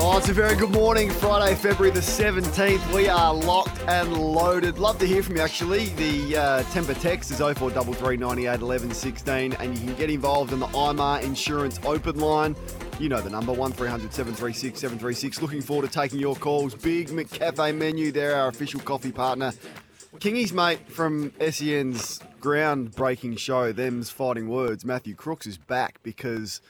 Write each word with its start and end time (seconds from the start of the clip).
Oh, 0.00 0.16
it's 0.16 0.28
a 0.28 0.32
very 0.32 0.56
good 0.56 0.70
morning, 0.70 1.10
Friday, 1.10 1.54
February 1.54 1.90
the 1.92 2.00
17th. 2.00 2.94
We 2.94 3.08
are 3.08 3.34
locked 3.34 3.80
and 3.88 4.16
loaded. 4.16 4.78
Love 4.78 4.98
to 5.00 5.06
hear 5.06 5.22
from 5.22 5.36
you, 5.36 5.42
actually. 5.42 5.86
The 5.90 6.36
uh, 6.36 6.62
temper 6.64 6.94
text 6.94 7.30
is 7.30 7.38
0433 7.38 8.16
98 8.16 8.60
11 8.60 8.94
16, 8.94 9.52
and 9.54 9.76
you 9.76 9.84
can 9.84 9.94
get 9.96 10.10
involved 10.10 10.52
in 10.52 10.60
the 10.60 10.66
IMAR 10.68 11.22
Insurance 11.22 11.78
Open 11.84 12.18
Line. 12.18 12.56
You 12.98 13.08
know 13.08 13.20
the 13.20 13.30
number, 13.30 13.52
1300 13.52 14.12
736 14.12 14.78
736. 14.78 15.42
Looking 15.42 15.62
forward 15.62 15.86
to 15.86 15.92
taking 15.92 16.18
your 16.18 16.36
calls. 16.36 16.74
Big 16.74 17.08
McCafe 17.08 17.76
menu, 17.76 18.10
they're 18.12 18.34
our 18.34 18.48
official 18.48 18.80
coffee 18.80 19.12
partner. 19.12 19.52
Kingy's 20.20 20.52
mate 20.52 20.88
from 20.88 21.32
SEN's 21.38 22.20
groundbreaking 22.40 23.38
show, 23.38 23.72
Them's 23.72 24.10
Fighting 24.10 24.48
Words, 24.48 24.84
Matthew 24.84 25.14
Crooks, 25.14 25.46
is 25.46 25.58
back 25.58 26.00
because 26.02 26.60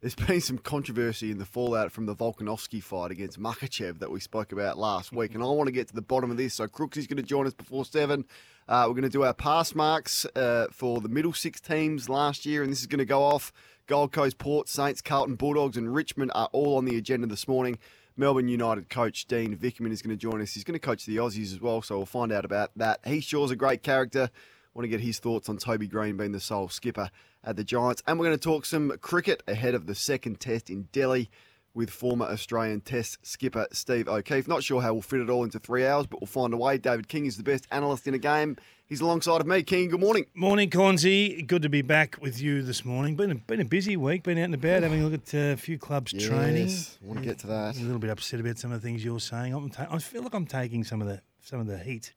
there's 0.00 0.14
been 0.26 0.40
some 0.40 0.58
controversy 0.58 1.30
in 1.30 1.38
the 1.38 1.44
fallout 1.44 1.92
from 1.92 2.06
the 2.06 2.14
Volkanovski 2.14 2.82
fight 2.82 3.10
against 3.10 3.40
Makhachev 3.40 3.98
that 3.98 4.10
we 4.10 4.20
spoke 4.20 4.52
about 4.52 4.78
last 4.78 5.12
week, 5.12 5.34
and 5.34 5.42
I 5.42 5.46
want 5.46 5.68
to 5.68 5.72
get 5.72 5.88
to 5.88 5.94
the 5.94 6.02
bottom 6.02 6.30
of 6.30 6.36
this. 6.36 6.54
So 6.54 6.68
Crooks 6.68 6.96
is 6.96 7.06
going 7.06 7.16
to 7.16 7.22
join 7.22 7.46
us 7.46 7.54
before 7.54 7.84
seven. 7.84 8.24
Uh, 8.68 8.84
we're 8.88 8.94
going 8.94 9.02
to 9.02 9.08
do 9.08 9.24
our 9.24 9.34
pass 9.34 9.74
marks 9.74 10.26
uh, 10.36 10.66
for 10.72 11.00
the 11.00 11.08
middle 11.08 11.32
six 11.32 11.60
teams 11.60 12.08
last 12.08 12.44
year, 12.44 12.62
and 12.62 12.70
this 12.70 12.80
is 12.80 12.86
going 12.86 12.98
to 12.98 13.04
go 13.04 13.22
off. 13.22 13.52
Gold 13.86 14.12
Coast, 14.12 14.38
Port, 14.38 14.68
Saints, 14.68 15.00
Carlton, 15.00 15.36
Bulldogs, 15.36 15.76
and 15.76 15.94
Richmond 15.94 16.32
are 16.34 16.48
all 16.52 16.76
on 16.76 16.84
the 16.84 16.98
agenda 16.98 17.28
this 17.28 17.46
morning. 17.46 17.78
Melbourne 18.16 18.48
United 18.48 18.88
coach 18.88 19.26
Dean 19.26 19.56
Vickerman 19.56 19.92
is 19.92 20.02
going 20.02 20.16
to 20.16 20.20
join 20.20 20.40
us. 20.40 20.54
He's 20.54 20.64
going 20.64 20.72
to 20.74 20.80
coach 20.80 21.04
the 21.04 21.16
Aussies 21.16 21.52
as 21.52 21.60
well, 21.60 21.82
so 21.82 21.98
we'll 21.98 22.06
find 22.06 22.32
out 22.32 22.44
about 22.44 22.70
that. 22.76 23.00
He 23.06 23.20
sure's 23.20 23.50
a 23.50 23.56
great 23.56 23.82
character. 23.82 24.30
Want 24.76 24.84
to 24.84 24.88
get 24.88 25.00
his 25.00 25.18
thoughts 25.18 25.48
on 25.48 25.56
Toby 25.56 25.88
Greene 25.88 26.18
being 26.18 26.32
the 26.32 26.38
sole 26.38 26.68
skipper 26.68 27.08
at 27.42 27.56
the 27.56 27.64
Giants. 27.64 28.02
And 28.06 28.18
we're 28.18 28.26
going 28.26 28.36
to 28.36 28.44
talk 28.44 28.66
some 28.66 28.92
cricket 29.00 29.42
ahead 29.48 29.74
of 29.74 29.86
the 29.86 29.94
second 29.94 30.38
test 30.38 30.68
in 30.68 30.88
Delhi 30.92 31.30
with 31.72 31.88
former 31.88 32.26
Australian 32.26 32.82
Test 32.82 33.16
skipper 33.26 33.66
Steve 33.72 34.06
O'Keefe. 34.06 34.46
Not 34.46 34.62
sure 34.62 34.82
how 34.82 34.92
we'll 34.92 35.00
fit 35.00 35.22
it 35.22 35.30
all 35.30 35.44
into 35.44 35.58
three 35.58 35.86
hours, 35.86 36.06
but 36.06 36.20
we'll 36.20 36.26
find 36.26 36.52
a 36.52 36.58
way. 36.58 36.76
David 36.76 37.08
King 37.08 37.24
is 37.24 37.38
the 37.38 37.42
best 37.42 37.66
analyst 37.70 38.06
in 38.06 38.12
a 38.12 38.18
game. 38.18 38.58
He's 38.84 39.00
alongside 39.00 39.40
of 39.40 39.46
me. 39.46 39.62
King, 39.62 39.88
good 39.88 40.00
morning. 40.00 40.26
Morning, 40.34 40.68
Cornesy. 40.68 41.46
Good 41.46 41.62
to 41.62 41.70
be 41.70 41.80
back 41.80 42.18
with 42.20 42.38
you 42.38 42.60
this 42.60 42.84
morning. 42.84 43.16
Been 43.16 43.30
a, 43.30 43.34
been 43.36 43.62
a 43.62 43.64
busy 43.64 43.96
week. 43.96 44.24
Been 44.24 44.36
out 44.36 44.44
and 44.44 44.54
about, 44.54 44.82
having 44.82 45.00
a 45.00 45.08
look 45.08 45.14
at 45.14 45.32
a 45.32 45.56
few 45.56 45.78
clubs 45.78 46.12
Yes, 46.12 46.28
training. 46.28 46.68
I 46.68 47.06
want 47.06 47.20
to 47.20 47.24
get 47.24 47.38
to 47.38 47.46
that. 47.46 47.78
A 47.78 47.80
little 47.80 47.98
bit 47.98 48.10
upset 48.10 48.40
about 48.40 48.58
some 48.58 48.72
of 48.72 48.82
the 48.82 48.86
things 48.86 49.02
you're 49.02 49.20
saying. 49.20 49.54
I'm 49.54 49.70
ta- 49.70 49.88
I 49.90 49.96
feel 50.00 50.22
like 50.22 50.34
I'm 50.34 50.44
taking 50.46 50.84
some 50.84 51.00
of 51.00 51.08
the 51.08 51.22
some 51.40 51.60
of 51.60 51.66
the 51.66 51.78
heat 51.78 52.12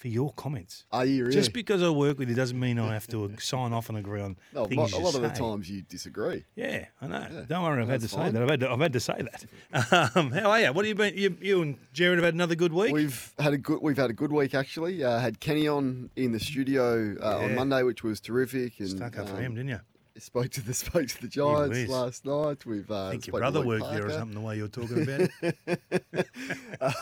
for 0.00 0.08
your 0.08 0.32
comments. 0.32 0.86
Are 0.90 1.04
you 1.04 1.24
really? 1.24 1.36
Just 1.36 1.52
because 1.52 1.82
I 1.82 1.90
work 1.90 2.18
with 2.18 2.30
you 2.30 2.34
doesn't 2.34 2.58
mean 2.58 2.78
I 2.78 2.94
have 2.94 3.06
to 3.08 3.36
sign 3.38 3.74
off 3.74 3.90
and 3.90 3.98
agree 3.98 4.22
on 4.22 4.38
No, 4.54 4.64
a 4.64 4.66
things 4.66 4.78
lot, 4.78 4.92
a 4.92 4.96
you 4.96 5.04
lot 5.04 5.14
of 5.14 5.20
the 5.20 5.28
times 5.28 5.70
you 5.70 5.82
disagree. 5.82 6.46
Yeah, 6.56 6.86
I 7.02 7.06
know. 7.06 7.26
Yeah, 7.30 7.42
Don't 7.46 7.62
worry, 7.62 7.82
I've 7.82 7.88
had 7.90 8.00
to 8.00 8.08
say 8.08 8.30
that. 8.30 8.42
I've 8.42 8.48
had 8.48 8.60
to, 8.60 8.70
I've 8.70 8.80
had 8.80 8.94
to 8.94 9.00
say 9.00 9.20
that. 9.20 10.10
Um, 10.14 10.30
how 10.30 10.50
are 10.50 10.60
you? 10.60 10.72
What 10.72 10.86
have 10.86 10.88
you 10.88 10.94
been? 10.94 11.16
You, 11.16 11.36
you 11.40 11.62
and 11.62 11.76
Jared 11.92 12.18
have 12.18 12.24
had 12.24 12.34
another 12.34 12.54
good 12.54 12.72
week. 12.72 12.92
We've 12.92 13.32
had 13.38 13.52
a 13.52 13.58
good 13.58 13.80
we've 13.82 13.96
had 13.96 14.08
a 14.08 14.14
good 14.14 14.32
week 14.32 14.54
actually. 14.54 15.04
Uh, 15.04 15.18
had 15.18 15.40
Kenny 15.40 15.68
on 15.68 16.10
in 16.16 16.32
the 16.32 16.40
studio 16.40 17.16
uh, 17.22 17.38
on 17.38 17.54
Monday, 17.54 17.82
which 17.82 18.02
was 18.02 18.20
terrific. 18.20 18.80
And 18.80 18.88
Stuck 18.88 19.18
up 19.18 19.28
for 19.28 19.36
um, 19.36 19.42
him, 19.42 19.54
didn't 19.54 19.68
you? 19.68 19.80
spoke 20.18 20.50
to 20.50 20.60
the 20.62 20.74
spoke 20.84 21.08
to 21.08 21.20
the 21.20 21.28
Giants 21.28 21.90
last 21.90 22.24
night. 22.24 22.64
We've 22.64 22.90
uh, 22.90 23.08
I 23.08 23.10
think 23.12 23.26
your 23.26 23.38
brother 23.38 23.64
worked 23.64 23.90
there 23.90 24.06
or 24.06 24.10
something. 24.10 24.34
The 24.34 24.40
way 24.40 24.56
you're 24.56 24.68
talking 24.68 25.02
about 25.02 25.30
it. 25.42 26.28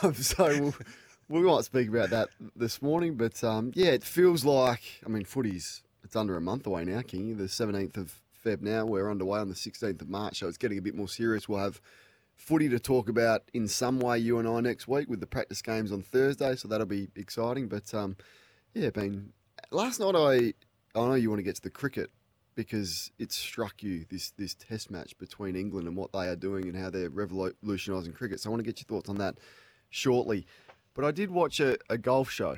um, 0.03 0.13
so 0.15 0.45
we'll, 0.61 0.75
we 1.29 1.41
might 1.41 1.63
speak 1.63 1.87
about 1.87 2.09
that 2.09 2.29
this 2.55 2.81
morning. 2.81 3.15
But 3.15 3.43
um, 3.43 3.71
yeah, 3.75 3.91
it 3.91 4.03
feels 4.03 4.43
like 4.43 4.81
I 5.05 5.09
mean, 5.09 5.23
footy's 5.23 5.83
it's 6.03 6.15
under 6.15 6.35
a 6.35 6.41
month 6.41 6.67
away 6.67 6.83
now, 6.83 7.01
King. 7.01 7.37
The 7.37 7.47
seventeenth 7.47 7.95
of 7.97 8.19
Feb 8.43 8.61
now. 8.61 8.85
We're 8.85 9.09
underway 9.09 9.39
on 9.39 9.49
the 9.49 9.55
sixteenth 9.55 10.01
of 10.01 10.09
March, 10.09 10.39
so 10.39 10.47
it's 10.47 10.57
getting 10.57 10.77
a 10.77 10.81
bit 10.81 10.95
more 10.95 11.07
serious. 11.07 11.47
We'll 11.47 11.59
have 11.59 11.79
footy 12.35 12.69
to 12.69 12.79
talk 12.79 13.09
about 13.09 13.43
in 13.53 13.67
some 13.67 13.99
way, 13.99 14.17
you 14.17 14.39
and 14.39 14.47
I 14.47 14.59
next 14.61 14.87
week 14.87 15.09
with 15.09 15.19
the 15.19 15.27
practice 15.27 15.61
games 15.61 15.91
on 15.91 16.01
Thursday, 16.01 16.55
so 16.55 16.67
that'll 16.67 16.87
be 16.87 17.09
exciting. 17.15 17.67
But 17.67 17.93
um, 17.93 18.17
yeah, 18.73 18.89
been 18.89 19.33
last 19.71 19.99
night. 19.99 20.15
I 20.15 20.53
I 20.99 21.07
know 21.07 21.13
you 21.13 21.29
want 21.29 21.39
to 21.39 21.43
get 21.43 21.55
to 21.55 21.61
the 21.61 21.69
cricket 21.69 22.09
because 22.55 23.11
it 23.19 23.31
struck 23.31 23.83
you 23.83 24.05
this 24.09 24.31
this 24.31 24.55
test 24.55 24.89
match 24.89 25.17
between 25.17 25.55
England 25.55 25.87
and 25.87 25.95
what 25.95 26.11
they 26.11 26.27
are 26.27 26.35
doing 26.35 26.67
and 26.67 26.75
how 26.75 26.89
they're 26.89 27.09
revolutionising 27.09 28.13
cricket. 28.13 28.39
So 28.39 28.49
I 28.49 28.51
want 28.51 28.61
to 28.61 28.65
get 28.65 28.79
your 28.79 28.87
thoughts 28.87 29.09
on 29.09 29.17
that 29.17 29.35
shortly. 29.89 30.45
But 30.99 31.07
I 31.07 31.11
did 31.11 31.31
watch 31.31 31.61
a, 31.61 31.77
a 31.89 31.97
golf 31.97 32.29
show 32.29 32.57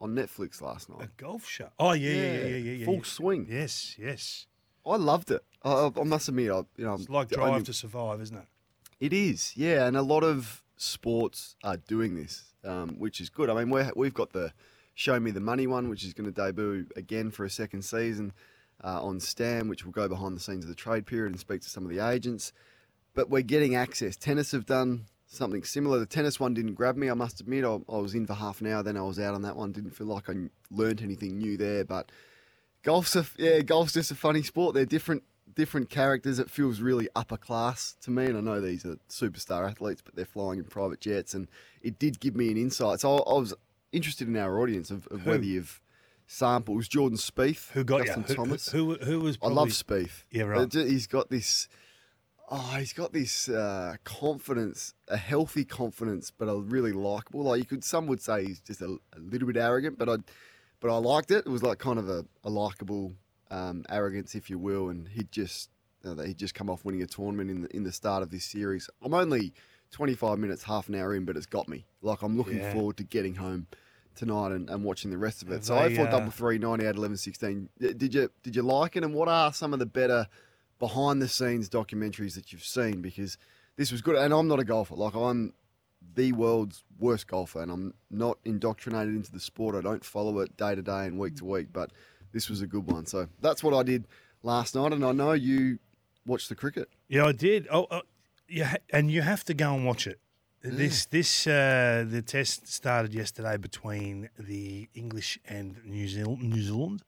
on 0.00 0.14
Netflix 0.14 0.62
last 0.62 0.88
night. 0.88 1.02
A 1.02 1.22
golf 1.22 1.46
show. 1.46 1.68
Oh 1.78 1.92
yeah, 1.92 2.14
yeah, 2.14 2.22
yeah, 2.22 2.32
yeah, 2.46 2.56
yeah. 2.56 2.72
yeah, 2.76 2.84
Full 2.86 2.94
yeah. 2.94 3.00
swing. 3.02 3.46
Yes, 3.50 3.94
yes. 3.98 4.46
I 4.86 4.96
loved 4.96 5.30
it. 5.30 5.42
I, 5.62 5.90
I- 5.94 6.02
must 6.02 6.28
admit, 6.28 6.50
I 6.50 6.62
you 6.78 6.86
know 6.86 6.94
It's 6.94 7.10
like 7.10 7.28
Drive 7.28 7.64
to 7.64 7.74
Survive, 7.74 8.22
isn't 8.22 8.38
it? 8.38 8.46
It 9.00 9.12
is, 9.12 9.54
yeah, 9.54 9.86
and 9.86 9.98
a 9.98 10.00
lot 10.00 10.24
of 10.24 10.62
sports 10.78 11.56
are 11.62 11.76
doing 11.76 12.14
this, 12.14 12.54
um, 12.64 12.96
which 12.98 13.20
is 13.20 13.28
good. 13.28 13.50
I 13.50 13.54
mean, 13.54 13.68
we're, 13.68 13.92
we've 13.94 14.14
got 14.14 14.32
the 14.32 14.54
Show 14.94 15.20
Me 15.20 15.30
the 15.30 15.40
Money 15.40 15.66
one, 15.66 15.90
which 15.90 16.04
is 16.04 16.14
going 16.14 16.24
to 16.24 16.32
debut 16.32 16.86
again 16.96 17.30
for 17.30 17.44
a 17.44 17.50
second 17.50 17.82
season 17.82 18.32
uh, 18.82 19.02
on 19.04 19.20
Stan, 19.20 19.68
which 19.68 19.84
will 19.84 19.92
go 19.92 20.08
behind 20.08 20.34
the 20.34 20.40
scenes 20.40 20.64
of 20.64 20.70
the 20.70 20.74
trade 20.74 21.04
period 21.04 21.32
and 21.32 21.38
speak 21.38 21.60
to 21.60 21.68
some 21.68 21.84
of 21.84 21.90
the 21.90 21.98
agents. 21.98 22.50
But 23.12 23.28
we're 23.28 23.42
getting 23.42 23.74
access. 23.74 24.16
Tennis 24.16 24.52
have 24.52 24.64
done 24.64 25.04
something 25.34 25.64
similar. 25.64 25.98
The 25.98 26.06
tennis 26.06 26.38
one 26.38 26.54
didn't 26.54 26.74
grab 26.74 26.96
me, 26.96 27.10
I 27.10 27.14
must 27.14 27.40
admit. 27.40 27.64
I, 27.64 27.78
I 27.88 27.98
was 27.98 28.14
in 28.14 28.26
for 28.26 28.34
half 28.34 28.60
an 28.60 28.66
hour, 28.66 28.82
then 28.82 28.96
I 28.96 29.02
was 29.02 29.18
out 29.18 29.34
on 29.34 29.42
that 29.42 29.56
one. 29.56 29.72
Didn't 29.72 29.96
feel 29.96 30.06
like 30.06 30.28
I 30.28 30.34
learned 30.70 31.02
anything 31.02 31.38
new 31.38 31.56
there, 31.56 31.84
but 31.84 32.10
golf's 32.82 33.16
a, 33.16 33.26
yeah, 33.36 33.60
golf's 33.60 33.92
just 33.92 34.10
a 34.10 34.14
funny 34.14 34.42
sport. 34.42 34.74
They're 34.74 34.84
different 34.84 35.22
different 35.54 35.90
characters. 35.90 36.38
It 36.38 36.50
feels 36.50 36.80
really 36.80 37.08
upper 37.14 37.36
class 37.36 37.96
to 38.02 38.10
me, 38.10 38.26
and 38.26 38.36
I 38.36 38.40
know 38.40 38.60
these 38.60 38.84
are 38.84 38.96
superstar 39.08 39.68
athletes, 39.68 40.02
but 40.02 40.16
they're 40.16 40.24
flying 40.24 40.58
in 40.58 40.64
private 40.64 41.00
jets, 41.00 41.34
and 41.34 41.48
it 41.82 41.98
did 41.98 42.20
give 42.20 42.36
me 42.36 42.50
an 42.50 42.56
insight. 42.56 43.00
So 43.00 43.18
I, 43.18 43.30
I 43.30 43.38
was 43.38 43.54
interested 43.92 44.28
in 44.28 44.36
our 44.36 44.60
audience 44.60 44.90
of, 44.90 45.06
of 45.08 45.26
whether 45.26 45.44
you've 45.44 45.80
sampled. 46.26 46.74
It 46.74 46.78
was 46.78 46.88
Jordan 46.88 47.18
Spieth, 47.18 47.70
Who 47.72 47.84
got 47.84 48.06
Justin 48.06 48.22
you? 48.22 48.28
Who, 48.28 48.34
Thomas. 48.34 48.68
Who, 48.70 48.94
who, 48.94 49.04
who 49.04 49.20
was? 49.20 49.38
I 49.42 49.48
love 49.48 49.68
Spieth. 49.68 50.24
Yeah, 50.30 50.44
right. 50.44 50.72
He's 50.72 51.06
got 51.06 51.30
this. 51.30 51.68
Oh, 52.50 52.76
he's 52.78 52.92
got 52.92 53.12
this 53.12 53.48
uh, 53.48 53.96
confidence, 54.04 54.92
a 55.08 55.16
healthy 55.16 55.64
confidence, 55.64 56.30
but 56.30 56.46
a 56.46 56.60
really 56.60 56.92
likable. 56.92 57.42
Like 57.44 57.58
you 57.60 57.64
could, 57.64 57.82
some 57.82 58.06
would 58.06 58.20
say 58.20 58.44
he's 58.44 58.60
just 58.60 58.82
a, 58.82 58.98
a 59.16 59.18
little 59.18 59.46
bit 59.46 59.56
arrogant, 59.56 59.98
but 59.98 60.08
I, 60.10 60.16
but 60.80 60.94
I 60.94 60.98
liked 60.98 61.30
it. 61.30 61.46
It 61.46 61.48
was 61.48 61.62
like 61.62 61.78
kind 61.78 61.98
of 61.98 62.08
a, 62.10 62.24
a 62.44 62.50
likable 62.50 63.14
um, 63.50 63.84
arrogance, 63.88 64.34
if 64.34 64.50
you 64.50 64.58
will, 64.58 64.90
and 64.90 65.08
he'd 65.08 65.32
just, 65.32 65.70
he'd 66.04 66.36
just 66.36 66.54
come 66.54 66.68
off 66.68 66.84
winning 66.84 67.02
a 67.02 67.06
tournament 67.06 67.50
in 67.50 67.62
the 67.62 67.74
in 67.76 67.82
the 67.82 67.92
start 67.92 68.22
of 68.22 68.30
this 68.30 68.44
series. 68.44 68.90
I'm 69.02 69.14
only 69.14 69.54
25 69.92 70.38
minutes, 70.38 70.64
half 70.64 70.88
an 70.90 70.96
hour 70.96 71.14
in, 71.14 71.24
but 71.24 71.38
it's 71.38 71.46
got 71.46 71.66
me. 71.66 71.86
Like 72.02 72.20
I'm 72.20 72.36
looking 72.36 72.58
Yeah. 72.58 72.72
forward 72.72 72.98
to 72.98 73.04
getting 73.04 73.36
home 73.36 73.68
tonight 74.14 74.52
and, 74.52 74.68
and 74.68 74.84
watching 74.84 75.10
the 75.10 75.18
rest 75.18 75.40
of 75.42 75.48
it. 75.50 75.54
Have 75.54 75.64
So 75.64 75.78
I 75.78 75.88
they, 75.88 75.96
thought 75.96 76.08
uh, 76.08 76.18
double 76.18 76.30
three, 76.30 76.58
98, 76.58 76.94
11, 76.94 77.16
16. 77.16 77.68
Did 77.78 78.14
you 78.14 78.30
did 78.42 78.54
you 78.54 78.62
like 78.62 78.96
it? 78.96 79.02
And 79.04 79.14
what 79.14 79.28
are 79.28 79.50
some 79.50 79.72
of 79.72 79.78
the 79.78 79.86
better 79.86 80.26
behind 80.78 81.22
the 81.22 81.28
scenes 81.28 81.68
documentaries 81.68 82.34
that 82.34 82.52
you've 82.52 82.64
seen? 82.64 83.00
Because 83.00 83.38
this 83.76 83.92
was 83.92 84.02
good. 84.02 84.16
And 84.16 84.32
I'm 84.32 84.48
not 84.48 84.60
a 84.60 84.64
golfer. 84.64 84.94
Like 84.94 85.14
I'm 85.14 85.52
the 86.14 86.32
world's 86.32 86.84
worst 86.98 87.26
golfer, 87.26 87.62
and 87.62 87.70
I'm 87.70 87.94
not 88.10 88.38
indoctrinated 88.44 89.14
into 89.14 89.32
the 89.32 89.40
sport. 89.40 89.74
I 89.74 89.80
don't 89.80 90.04
follow 90.04 90.38
it 90.40 90.56
day 90.56 90.74
to 90.74 90.82
day 90.82 91.06
and 91.06 91.18
week 91.18 91.36
to 91.36 91.44
week. 91.44 91.68
But 91.72 91.90
this 92.32 92.48
was 92.50 92.60
a 92.60 92.66
good 92.66 92.90
one. 92.90 93.06
So 93.06 93.28
that's 93.40 93.62
what 93.62 93.74
I 93.74 93.82
did 93.82 94.06
last 94.42 94.74
night, 94.74 94.92
and 94.92 95.04
I 95.04 95.12
know 95.12 95.32
you 95.32 95.78
watched 96.26 96.48
the 96.48 96.54
cricket. 96.54 96.88
Yeah, 97.08 97.26
I 97.26 97.32
did. 97.32 97.66
Oh, 97.70 97.84
uh, 97.90 98.00
yeah, 98.48 98.76
and 98.90 99.10
you 99.10 99.22
have 99.22 99.44
to 99.44 99.54
go 99.54 99.74
and 99.74 99.86
watch 99.86 100.06
it. 100.06 100.20
This 100.62 101.04
this 101.06 101.46
uh, 101.46 102.06
the 102.08 102.22
test 102.22 102.68
started 102.68 103.12
yesterday 103.12 103.58
between 103.58 104.30
the 104.38 104.88
English 104.94 105.38
and 105.46 105.76
New 105.84 106.08
Zealand. 106.08 106.42
New 106.42 106.62
Zealand. 106.62 107.02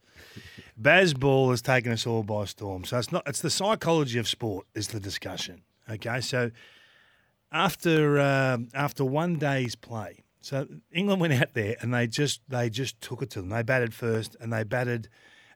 Bazball 0.80 1.50
has 1.50 1.62
taken 1.62 1.92
us 1.92 2.06
all 2.06 2.22
by 2.22 2.44
storm. 2.44 2.84
So 2.84 2.98
it's 2.98 3.10
not. 3.10 3.22
It's 3.26 3.40
the 3.40 3.50
psychology 3.50 4.18
of 4.18 4.28
sport 4.28 4.66
is 4.74 4.88
the 4.88 5.00
discussion. 5.00 5.62
Okay, 5.88 6.20
so 6.20 6.50
after 7.52 8.20
um 8.20 8.68
after 8.74 9.04
one 9.04 9.36
day's 9.36 9.74
play, 9.74 10.24
so 10.40 10.66
England 10.92 11.20
went 11.20 11.32
out 11.32 11.54
there 11.54 11.76
and 11.80 11.94
they 11.94 12.06
just 12.06 12.40
they 12.48 12.68
just 12.68 13.00
took 13.00 13.22
it 13.22 13.30
to 13.30 13.40
them. 13.40 13.48
They 13.50 13.62
batted 13.62 13.94
first 13.94 14.36
and 14.40 14.52
they 14.52 14.64
batted 14.64 15.08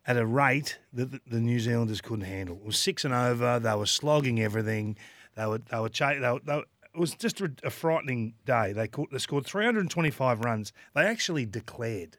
at 0.07 0.17
a 0.17 0.25
rate 0.25 0.79
that 0.95 1.11
the- 1.11 1.21
the 1.27 1.41
New 1.41 1.61
Zealanders 1.61 2.01
couldn't 2.01 2.25
handle. 2.25 2.57
It 2.57 2.65
was 2.65 2.79
six 2.79 3.05
and 3.05 3.13
over. 3.13 3.59
They 3.59 3.75
were 3.75 3.87
slogging 3.87 4.41
everything. 4.41 4.97
They 5.37 5.47
were 5.47 5.59
they 5.59 5.79
were, 5.79 5.89
cha- 5.91 6.15
they 6.15 6.31
were, 6.31 6.41
they 6.43 6.55
were 6.57 6.65
it 6.93 6.99
was 6.99 7.15
just 7.15 7.41
a, 7.41 7.53
a 7.63 7.71
frightening 7.71 8.35
day. 8.45 8.73
They, 8.73 8.89
caught, 8.89 9.13
they 9.13 9.19
scored 9.19 9.47
325 9.47 10.41
runs. 10.41 10.73
They 10.93 11.03
actually 11.03 11.47
declared 11.47 12.19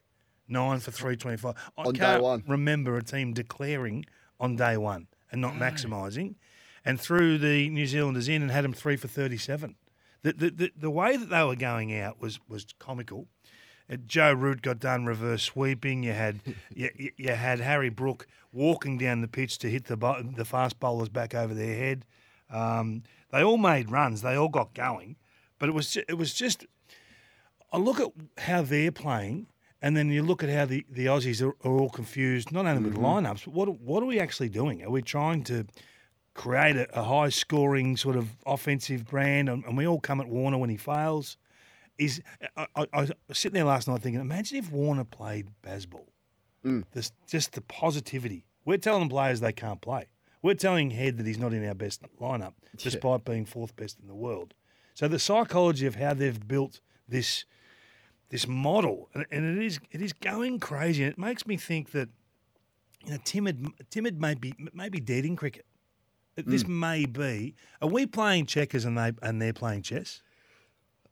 nine 0.52 0.80
for 0.80 0.92
325. 0.92 1.56
I 1.78 1.82
On 1.82 1.94
can't 1.94 2.22
one. 2.22 2.44
remember 2.48 2.98
a 2.98 3.04
team 3.04 3.34
declaring 3.34 4.06
on 4.40 4.56
day 4.56 4.78
one 4.78 5.08
and 5.32 5.40
not 5.42 5.54
maximising, 5.54 6.36
and 6.84 7.00
threw 7.00 7.38
the 7.38 7.70
New 7.70 7.88
Zealanders 7.88 8.28
in 8.28 8.42
and 8.42 8.52
had 8.52 8.64
them 8.66 8.74
three 8.74 8.96
for 8.98 9.08
37. 9.08 9.76
The, 10.24 10.34
the, 10.34 10.50
the, 10.50 10.72
the 10.76 10.90
way 10.92 11.16
that 11.18 11.30
they 11.30 11.44
were 11.44 11.56
going 11.56 11.98
out 11.98 12.20
was 12.22 12.40
was 12.48 12.66
comical. 12.80 13.28
Uh, 13.92 13.96
Joe 14.06 14.34
Root 14.34 14.62
got 14.62 14.80
done 14.80 15.06
reverse 15.06 15.42
sweeping. 15.44 16.04
You 16.04 16.14
had 16.14 16.40
you, 16.76 16.90
you- 16.96 17.12
you 17.18 17.30
had 17.34 17.60
Harry 17.60 17.90
Brook 17.90 18.28
walking 18.54 18.98
down 18.98 19.22
the 19.22 19.28
pitch 19.28 19.58
to 19.60 19.70
hit 19.70 19.86
the 19.86 19.98
bo- 19.98 20.22
the 20.22 20.46
fast 20.46 20.80
bowlers 20.80 21.10
back 21.10 21.34
over 21.34 21.54
their 21.54 21.76
head. 21.76 22.06
Um, 22.52 23.04
they 23.32 23.42
all 23.44 23.58
made 23.58 23.90
runs. 23.90 24.22
They 24.22 24.36
all 24.36 24.50
got 24.50 24.74
going, 24.74 25.16
but 25.58 25.70
it 25.70 25.72
was 25.72 25.92
ju- 25.92 26.04
it 26.10 26.16
was 26.16 26.34
just. 26.34 26.66
I 27.74 27.78
look 27.78 28.00
at 28.02 28.10
how 28.44 28.62
they're 28.64 28.92
playing, 28.92 29.48
and 29.82 29.98
then 29.98 30.10
you 30.10 30.24
look 30.24 30.44
at 30.44 30.50
how 30.50 30.66
the, 30.66 30.86
the 30.90 31.08
Aussies 31.08 31.42
are, 31.42 31.56
are 31.68 31.80
all 31.80 31.90
confused. 31.90 32.52
Not 32.52 32.66
only 32.66 32.84
with 32.84 32.96
mm-hmm. 32.96 33.06
lineups, 33.06 33.46
but 33.46 33.54
what 33.54 33.80
what 33.80 34.04
are 34.04 34.06
we 34.06 34.20
actually 34.20 34.50
doing? 34.50 34.84
Are 34.84 34.90
we 34.90 35.02
trying 35.02 35.44
to 35.46 35.66
create 36.34 36.76
a, 36.76 37.00
a 37.00 37.04
high 37.04 37.30
scoring 37.30 37.98
sort 37.98 38.16
of 38.16 38.30
offensive 38.46 39.06
brand, 39.06 39.50
and, 39.50 39.66
and 39.66 39.78
we 39.78 39.88
all 39.88 40.00
come 40.00 40.22
at 40.22 40.28
Warner 40.28 40.58
when 40.58 40.70
he 40.70 40.78
fails? 40.78 41.38
Is 41.98 42.22
I, 42.56 42.68
I, 42.76 42.86
I 42.94 43.02
was 43.02 43.12
sitting 43.34 43.56
there 43.56 43.66
last 43.66 43.88
night 43.88 44.02
thinking, 44.02 44.22
imagine 44.22 44.58
if 44.58 44.72
Warner 44.72 45.04
played 45.04 45.50
Bazball. 45.64 46.08
Mm. 46.66 46.86
This, 46.94 47.12
just 47.28 47.54
the 47.54 47.62
positivity. 47.62 48.46
We're 48.66 48.78
telling 48.78 49.10
players 49.10 49.40
they 49.40 49.52
can't 49.52 49.82
play. 49.82 50.08
We're 50.44 50.56
telling 50.56 50.92
Head 50.92 51.18
that 51.18 51.26
he's 51.26 51.38
not 51.38 51.54
in 51.54 51.68
our 51.68 51.74
best 51.74 52.02
lineup, 52.20 52.54
despite 52.78 53.26
being 53.26 53.46
fourth 53.46 53.76
best 53.76 54.00
in 54.00 54.08
the 54.08 54.16
world. 54.16 54.54
So 54.94 55.08
the 55.08 55.20
psychology 55.20 55.86
of 55.86 55.96
how 55.96 56.14
they've 56.14 56.48
built 56.48 56.80
this 57.08 57.46
this 58.32 58.48
model, 58.48 59.10
and, 59.14 59.26
and 59.30 59.58
it 59.58 59.64
is 59.64 59.80
it 59.92 60.02
is 60.02 60.14
going 60.14 60.60
crazy. 60.60 61.04
And 61.04 61.12
it 61.12 61.20
makes 61.20 61.46
me 61.46 61.58
think 61.58 61.92
that 61.92 62.10
you 63.06 63.12
know 63.12 63.18
timid 63.24 63.68
timid 63.92 64.20
may 64.20 64.34
be 64.34 64.54
may 64.74 64.90
be 64.90 65.00
dead 65.00 65.26
in 65.26 65.36
cricket. 65.36 65.66
This 66.38 66.66
may 66.66 67.06
be. 67.06 67.56
Are 67.82 67.90
we 67.90 68.06
playing 68.08 68.48
checkers 68.48 68.86
and 68.86 68.98
they 68.98 69.12
and 69.22 69.42
they're 69.42 69.54
playing 69.54 69.84
chess? 69.84 70.22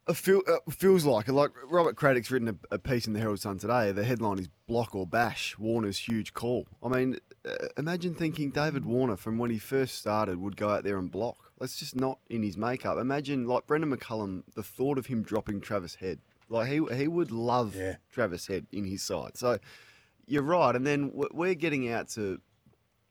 It 0.08 0.16
feel, 0.16 0.42
uh, 0.48 0.58
feels 0.72 1.06
like 1.06 1.28
it. 1.28 1.34
Like 1.34 1.52
Robert 1.70 1.96
Craddock's 1.96 2.32
written 2.32 2.48
a, 2.48 2.56
a 2.76 2.80
piece 2.80 3.06
in 3.06 3.14
the 3.14 3.20
Herald 3.20 3.40
Sun 3.40 3.60
today. 3.60 3.92
The 3.92 4.04
headline 4.04 4.40
is 4.40 4.48
"Block 4.66 4.96
or 4.96 5.06
Bash: 5.06 5.56
Warner's 5.60 6.00
huge 6.00 6.34
call." 6.34 6.66
I 6.82 6.88
mean, 6.88 7.20
uh, 7.48 7.68
imagine 7.78 8.16
thinking 8.16 8.50
David 8.50 8.86
Warner 8.86 9.18
from 9.18 9.38
when 9.38 9.52
he 9.52 9.60
first 9.60 10.00
started 10.00 10.40
would 10.40 10.56
go 10.56 10.70
out 10.70 10.84
there 10.84 10.98
and 10.98 11.12
block. 11.12 11.52
That's 11.60 11.76
just 11.76 11.96
not 11.96 12.18
in 12.30 12.42
his 12.42 12.58
makeup. 12.58 12.98
Imagine 12.98 13.46
like 13.46 13.68
Brendon 13.68 13.96
McCullum, 13.96 14.44
the 14.56 14.64
thought 14.64 14.98
of 14.98 15.08
him 15.08 15.22
dropping 15.22 15.62
Travis 15.62 15.96
Head. 15.96 16.20
Like 16.50 16.68
he 16.70 16.82
he 16.96 17.08
would 17.08 17.32
love 17.32 17.76
Yeah. 17.76 17.98
Travis 18.12 18.48
Head 18.48 18.68
in 18.72 18.84
his 18.86 19.04
side. 19.04 19.38
So 19.38 19.60
you're 20.26 20.44
right. 20.44 20.76
And 20.76 20.86
then 20.86 21.12
we're 21.14 21.54
getting 21.56 21.90
out 21.92 22.10
to 22.10 22.42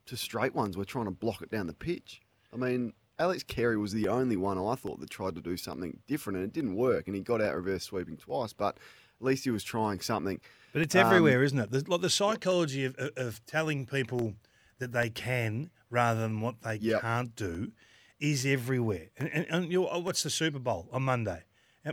to 0.06 0.16
straight 0.16 0.54
ones. 0.54 0.76
We're 0.76 0.84
trying 0.84 1.04
to 1.06 1.10
block 1.10 1.42
it 1.42 1.50
down 1.50 1.66
the 1.66 1.74
pitch. 1.74 2.20
I 2.52 2.56
mean, 2.56 2.92
Alex 3.18 3.42
Carey 3.42 3.76
was 3.76 3.92
the 3.92 4.08
only 4.08 4.36
one 4.36 4.58
I 4.58 4.74
thought 4.74 5.00
that 5.00 5.10
tried 5.10 5.34
to 5.34 5.40
do 5.40 5.56
something 5.56 5.98
different, 6.06 6.38
and 6.38 6.46
it 6.46 6.52
didn't 6.52 6.76
work. 6.76 7.06
And 7.06 7.14
he 7.14 7.22
got 7.22 7.42
out 7.42 7.54
reverse 7.54 7.84
sweeping 7.84 8.16
twice, 8.16 8.52
but 8.52 8.76
at 9.20 9.26
least 9.26 9.44
he 9.44 9.50
was 9.50 9.64
trying 9.64 10.00
something. 10.00 10.40
But 10.72 10.82
it's 10.82 10.94
Um, 10.94 11.06
everywhere, 11.06 11.42
isn't 11.42 11.58
it? 11.58 11.70
The, 11.70 11.84
like 11.88 12.00
the 12.00 12.10
psychology 12.10 12.84
of, 12.84 12.96
of, 12.96 13.44
telling 13.46 13.86
people 13.86 14.34
that 14.78 14.92
they 14.92 15.10
can 15.10 15.70
rather 15.90 16.20
than 16.20 16.40
what 16.40 16.62
they 16.62 16.76
Yep. 16.76 17.00
can't 17.00 17.36
do 17.36 17.72
is 18.20 18.46
everywhere. 18.46 19.08
And, 19.16 19.28
and, 19.32 19.46
and 19.50 19.68
know, 19.68 19.98
what's 20.00 20.22
the 20.22 20.30
Super 20.30 20.58
Bowl 20.58 20.88
on 20.92 21.02
Monday? 21.02 21.42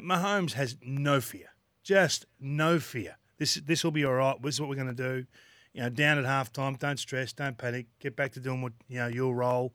Mahomes 0.04 0.54
has 0.54 0.78
no 0.82 1.22
fear, 1.22 1.50
just 1.84 2.26
no 2.40 2.80
fear. 2.80 3.18
This 3.38 3.56
this 3.56 3.84
will 3.84 3.92
be 3.92 4.06
all 4.06 4.14
right. 4.14 4.42
This 4.42 4.56
is 4.56 4.62
what 4.62 4.70
we're 4.70 4.76
going 4.76 4.94
to 4.94 4.94
do. 4.94 5.26
You 5.74 5.82
know, 5.82 5.90
down 5.90 6.18
at 6.18 6.26
halftime, 6.26 6.80
don't 6.80 6.98
stress, 6.98 7.34
don't 7.34 7.58
panic. 7.58 7.88
Get 8.00 8.16
back 8.16 8.32
to 8.34 8.40
doing 8.40 8.62
what 8.62 8.74
you 8.88 8.98
know 8.98 9.08
your 9.08 9.36
role. 9.36 9.74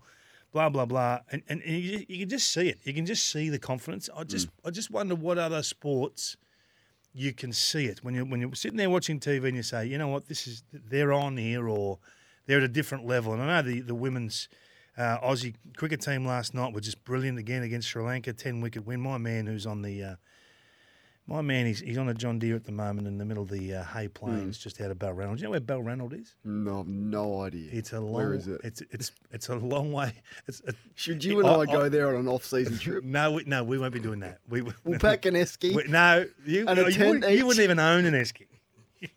Blah 0.52 0.68
blah 0.68 0.86
blah, 0.86 1.20
and 1.30 1.42
and, 1.48 1.62
and 1.62 1.76
you, 1.76 2.04
you 2.08 2.18
can 2.20 2.28
just 2.28 2.50
see 2.50 2.68
it. 2.68 2.78
You 2.84 2.94
can 2.94 3.06
just 3.06 3.30
see 3.30 3.50
the 3.50 3.58
confidence. 3.58 4.08
I 4.16 4.24
just 4.24 4.48
mm. 4.48 4.52
I 4.64 4.70
just 4.70 4.90
wonder 4.90 5.14
what 5.14 5.38
other 5.38 5.62
sports 5.62 6.36
you 7.12 7.32
can 7.32 7.52
see 7.52 7.86
it 7.86 8.04
when 8.04 8.14
you 8.14 8.24
when 8.24 8.40
you're 8.40 8.54
sitting 8.54 8.76
there 8.76 8.90
watching 8.90 9.20
TV 9.20 9.48
and 9.48 9.56
you 9.56 9.62
say, 9.62 9.86
you 9.86 9.98
know 9.98 10.08
what, 10.08 10.26
this 10.26 10.46
is 10.46 10.62
they're 10.72 11.12
on 11.12 11.36
here 11.36 11.68
or 11.68 11.98
they're 12.46 12.58
at 12.58 12.64
a 12.64 12.68
different 12.68 13.06
level. 13.06 13.32
And 13.32 13.42
I 13.42 13.46
know 13.46 13.68
the 13.68 13.80
the 13.80 13.94
women's 13.94 14.48
uh, 15.00 15.18
Aussie 15.20 15.54
cricket 15.76 16.00
team 16.02 16.26
last 16.26 16.54
night 16.54 16.72
were 16.74 16.80
just 16.80 17.02
brilliant 17.04 17.38
again 17.38 17.62
against 17.62 17.88
Sri 17.88 18.02
Lanka, 18.02 18.32
ten 18.32 18.60
wicket 18.60 18.86
win. 18.86 19.00
My 19.00 19.18
man, 19.18 19.46
who's 19.46 19.66
on 19.66 19.82
the 19.82 20.02
uh, 20.02 20.14
my 21.26 21.40
man, 21.40 21.64
he's 21.64 21.80
he's 21.80 21.96
on 21.96 22.08
a 22.08 22.14
John 22.14 22.38
Deere 22.38 22.56
at 22.56 22.64
the 22.64 22.72
moment 22.72 23.06
in 23.06 23.16
the 23.16 23.24
middle 23.24 23.42
of 23.42 23.48
the 23.48 23.74
uh, 23.76 23.84
Hay 23.84 24.08
Plains, 24.08 24.58
just 24.58 24.80
out 24.80 24.90
of 24.90 24.98
Balranald. 24.98 25.36
Do 25.36 25.42
you 25.42 25.44
know 25.44 25.50
where 25.50 25.60
Balranald 25.60 26.20
is? 26.20 26.34
No, 26.44 26.84
no 26.86 27.42
idea. 27.42 27.70
It's 27.72 27.92
a 27.92 28.00
long. 28.00 28.12
Where 28.12 28.34
is 28.34 28.48
it? 28.48 28.60
It's 28.62 28.82
it's 28.90 29.12
it's 29.30 29.48
a 29.48 29.54
long 29.54 29.92
way. 29.92 30.12
It's 30.46 30.60
Should 30.96 31.24
you 31.24 31.38
and 31.40 31.48
I- 31.48 31.60
I, 31.60 31.66
go 31.66 31.88
there 31.88 32.08
on 32.08 32.16
an 32.16 32.28
off-season 32.28 32.78
trip? 32.78 33.04
no, 33.04 33.32
we, 33.32 33.44
no, 33.44 33.64
we 33.64 33.78
won't 33.78 33.94
be 33.94 34.00
doing 34.00 34.20
that. 34.20 34.40
We 34.48 34.62
We'll 34.84 34.98
pack 34.98 35.24
an 35.24 35.34
esky. 35.34 35.74
we- 35.74 35.84
no, 35.84 36.26
you, 36.44 36.66
And 36.68 36.76
you, 36.78 37.06
wouldn't, 37.06 37.30
you 37.30 37.46
wouldn't 37.46 37.64
even 37.64 37.78
own 37.78 38.04
an 38.04 38.14
esky. 38.14 38.46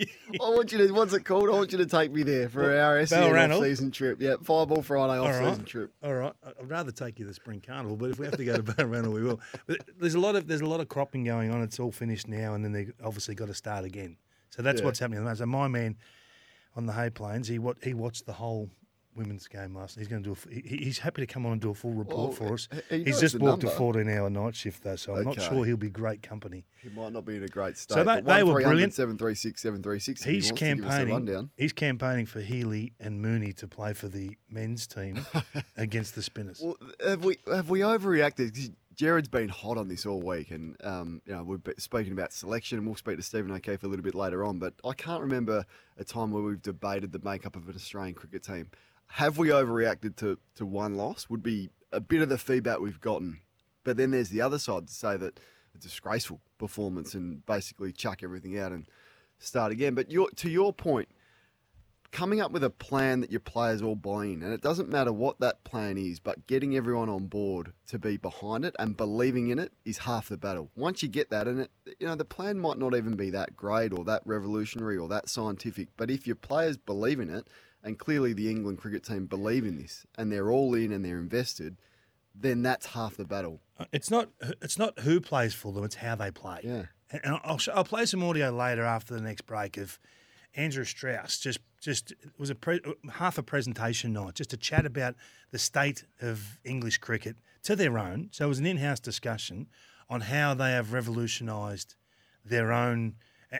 I 0.00 0.04
want 0.50 0.72
you 0.72 0.78
to. 0.78 0.92
What's 0.92 1.12
it 1.12 1.24
called? 1.24 1.48
I 1.48 1.52
want 1.52 1.72
you 1.72 1.78
to 1.78 1.86
take 1.86 2.12
me 2.12 2.22
there 2.22 2.48
for 2.48 2.76
our 2.76 3.04
SEN 3.06 3.52
off-season 3.52 3.90
trip. 3.90 4.20
Yeah, 4.20 4.34
Fireball 4.42 4.82
Friday 4.82 5.18
off-season 5.18 5.58
right. 5.58 5.66
trip. 5.66 5.92
All 6.02 6.14
right. 6.14 6.32
I'd 6.44 6.68
rather 6.68 6.92
take 6.92 7.18
you 7.18 7.24
to 7.24 7.28
the 7.28 7.34
spring 7.34 7.62
carnival, 7.64 7.96
but 7.96 8.10
if 8.10 8.18
we 8.18 8.26
have 8.26 8.36
to 8.36 8.44
go 8.44 8.56
to 8.56 8.62
Balranald, 8.62 9.12
we 9.12 9.22
will. 9.22 9.40
But 9.66 9.78
there's 9.98 10.14
a 10.14 10.20
lot 10.20 10.36
of 10.36 10.46
there's 10.46 10.60
a 10.60 10.66
lot 10.66 10.80
of 10.80 10.88
cropping 10.88 11.24
going 11.24 11.50
on. 11.50 11.62
It's 11.62 11.80
all 11.80 11.92
finished 11.92 12.28
now, 12.28 12.54
and 12.54 12.64
then 12.64 12.72
they 12.72 12.88
obviously 13.04 13.34
got 13.34 13.48
to 13.48 13.54
start 13.54 13.84
again. 13.84 14.16
So 14.50 14.62
that's 14.62 14.80
Yeah. 14.80 14.86
what's 14.86 14.98
happening. 14.98 15.18
at 15.18 15.20
the 15.20 15.24
moment. 15.24 15.38
So 15.38 15.46
my 15.46 15.68
man 15.68 15.96
on 16.76 16.86
the 16.86 16.92
hay 16.92 17.10
plains, 17.10 17.48
he 17.48 17.58
what 17.58 17.78
he 17.82 17.94
watched 17.94 18.26
the 18.26 18.32
whole 18.34 18.70
women's 19.16 19.46
game 19.48 19.74
last. 19.74 19.98
He's 19.98 20.08
going 20.08 20.22
to 20.22 20.34
do. 20.34 20.36
A, 20.50 20.54
he- 20.54 20.84
he's 20.84 20.98
happy 20.98 21.20
to 21.22 21.26
come 21.26 21.44
on 21.46 21.52
and 21.52 21.60
do 21.60 21.70
a 21.70 21.74
full 21.74 21.92
report 21.92 22.18
Well, 22.18 22.32
for 22.32 22.54
us. 22.54 22.68
he- 22.90 22.98
he 22.98 23.04
he's 23.04 23.20
just 23.20 23.38
walked 23.38 23.64
a 23.64 23.70
14 23.70 24.08
hour 24.08 24.30
night 24.30 24.54
shift 24.54 24.82
though, 24.82 24.96
so 24.96 25.14
I'm 25.16 25.24
not 25.24 25.40
sure 25.40 25.64
he'll 25.64 25.76
be 25.76 25.90
great 25.90 26.22
company. 26.22 26.64
He 26.82 26.88
might 26.90 27.12
not 27.12 27.24
be 27.24 27.36
in 27.36 27.42
a 27.42 27.48
great 27.48 27.76
state. 27.76 27.94
So 27.94 28.04
they- 28.04 28.20
they 28.20 28.42
were 28.42 28.60
brilliant. 28.62 28.94
736 28.94 29.60
736. 29.60 30.22
he 30.22 30.32
He's 30.34 30.44
wants 30.50 30.60
to 30.60 30.74
give 30.76 30.84
us 30.84 30.94
a 30.94 30.96
campaigning. 31.06 31.50
He's 31.56 31.72
campaigning 31.72 32.26
for 32.26 32.40
Healy 32.40 32.92
and 33.00 33.20
Mooney 33.20 33.52
to 33.54 33.66
play 33.68 33.92
for 33.92 34.08
the 34.08 34.36
men's 34.48 34.86
team 34.86 35.18
against 35.76 36.14
the 36.14 36.22
Spinners. 36.22 36.60
Well, 36.62 36.76
have 37.04 37.24
we 37.24 37.38
have 37.46 37.68
we 37.70 37.80
overreacted? 37.80 38.72
Jared's 38.94 39.28
been 39.28 39.48
hot 39.48 39.78
on 39.78 39.88
this 39.88 40.04
all 40.04 40.20
week, 40.20 40.50
and 40.50 40.76
um, 40.84 41.22
you 41.24 41.32
know 41.32 41.42
we've 41.42 41.62
been 41.64 41.78
speaking 41.78 42.12
about 42.12 42.32
selection, 42.34 42.76
and 42.76 42.86
we'll 42.86 42.96
speak 42.96 43.16
to 43.16 43.22
Stephen 43.22 43.50
O'Keefe 43.50 43.82
a 43.82 43.86
little 43.86 44.02
bit 44.04 44.14
later 44.14 44.44
on. 44.44 44.58
But 44.58 44.74
I 44.84 44.92
can't 44.92 45.22
remember 45.22 45.64
a 45.96 46.04
time 46.04 46.30
where 46.32 46.42
we've 46.42 46.60
debated 46.60 47.10
the 47.12 47.20
makeup 47.24 47.56
of 47.56 47.66
an 47.68 47.74
Australian 47.74 48.14
cricket 48.14 48.42
team. 48.42 48.68
Have 49.14 49.38
we 49.38 49.48
overreacted 49.48 50.16
to 50.16 50.38
to 50.56 50.66
one 50.66 50.94
loss? 50.94 51.28
Would 51.28 51.42
be 51.42 51.70
a 51.92 52.00
bit 52.00 52.22
of 52.22 52.28
the 52.28 52.38
feedback 52.38 52.80
we've 52.80 53.00
gotten. 53.00 53.40
But 53.84 53.96
then 53.96 54.10
there's 54.10 54.28
the 54.28 54.42
other 54.42 54.58
side 54.58 54.86
to 54.86 54.94
say 54.94 55.16
that 55.16 55.40
a 55.74 55.78
disgraceful 55.78 56.40
performance 56.58 57.14
and 57.14 57.44
basically 57.46 57.92
chuck 57.92 58.22
everything 58.22 58.58
out 58.58 58.72
and 58.72 58.86
start 59.38 59.72
again. 59.72 59.94
But 59.94 60.10
your, 60.10 60.30
to 60.30 60.50
your 60.50 60.72
point, 60.72 61.08
coming 62.12 62.40
up 62.40 62.52
with 62.52 62.64
a 62.64 62.70
plan 62.70 63.20
that 63.20 63.30
your 63.30 63.40
players 63.40 63.82
all 63.82 63.94
buy 63.94 64.26
in, 64.26 64.42
and 64.42 64.52
it 64.52 64.60
doesn't 64.60 64.88
matter 64.88 65.12
what 65.12 65.40
that 65.40 65.64
plan 65.64 65.96
is, 65.96 66.20
but 66.20 66.46
getting 66.46 66.76
everyone 66.76 67.08
on 67.08 67.26
board 67.26 67.72
to 67.86 67.98
be 67.98 68.16
behind 68.16 68.64
it 68.64 68.74
and 68.78 68.96
believing 68.96 69.48
in 69.48 69.58
it 69.58 69.72
is 69.84 69.98
half 69.98 70.28
the 70.28 70.36
battle. 70.36 70.70
Once 70.76 71.02
you 71.02 71.08
get 71.08 71.30
that 71.30 71.48
in 71.48 71.60
it, 71.60 71.70
you 71.98 72.06
know 72.06 72.14
the 72.14 72.24
plan 72.24 72.58
might 72.58 72.78
not 72.78 72.94
even 72.94 73.16
be 73.16 73.30
that 73.30 73.56
great 73.56 73.92
or 73.92 74.04
that 74.04 74.22
revolutionary 74.24 74.98
or 74.98 75.08
that 75.08 75.28
scientific, 75.28 75.88
but 75.96 76.10
if 76.10 76.26
your 76.26 76.36
players 76.36 76.76
believe 76.76 77.20
in 77.20 77.30
it, 77.30 77.48
and 77.82 77.98
clearly 77.98 78.32
the 78.32 78.50
England 78.50 78.78
cricket 78.78 79.04
team 79.04 79.26
believe 79.26 79.64
in 79.64 79.78
this, 79.78 80.06
and 80.16 80.30
they're 80.30 80.50
all 80.50 80.74
in 80.74 80.92
and 80.92 81.04
they're 81.04 81.18
invested, 81.18 81.76
then 82.34 82.62
that's 82.62 82.86
half 82.86 83.16
the 83.16 83.24
battle. 83.24 83.60
Uh, 83.78 83.86
It's 83.92 84.10
not. 84.10 84.28
It's 84.62 84.78
not 84.78 85.00
who 85.00 85.20
plays 85.20 85.54
for 85.54 85.72
them. 85.72 85.84
It's 85.84 85.96
how 85.96 86.14
they 86.14 86.30
play. 86.30 86.60
Yeah. 86.62 86.86
And 87.10 87.38
I'll, 87.42 87.58
I'll 87.74 87.84
play 87.84 88.06
some 88.06 88.22
audio 88.22 88.50
later 88.50 88.84
after 88.84 89.14
the 89.14 89.20
next 89.20 89.42
break 89.42 89.76
of 89.76 89.98
Andrew 90.54 90.84
Strauss. 90.84 91.38
Just 91.38 91.58
just 91.80 92.12
it 92.12 92.38
was 92.38 92.50
a 92.50 92.54
pre, 92.54 92.80
half 93.14 93.38
a 93.38 93.42
presentation 93.42 94.12
night, 94.12 94.34
just 94.34 94.50
to 94.50 94.56
chat 94.56 94.86
about 94.86 95.14
the 95.50 95.58
state 95.58 96.04
of 96.20 96.60
English 96.64 96.98
cricket 96.98 97.36
to 97.64 97.74
their 97.74 97.98
own. 97.98 98.28
So 98.32 98.44
it 98.44 98.48
was 98.48 98.58
an 98.58 98.66
in-house 98.66 99.00
discussion 99.00 99.66
on 100.08 100.22
how 100.22 100.54
they 100.54 100.70
have 100.72 100.92
revolutionised 100.92 101.96
their 102.44 102.72
own 102.72 103.14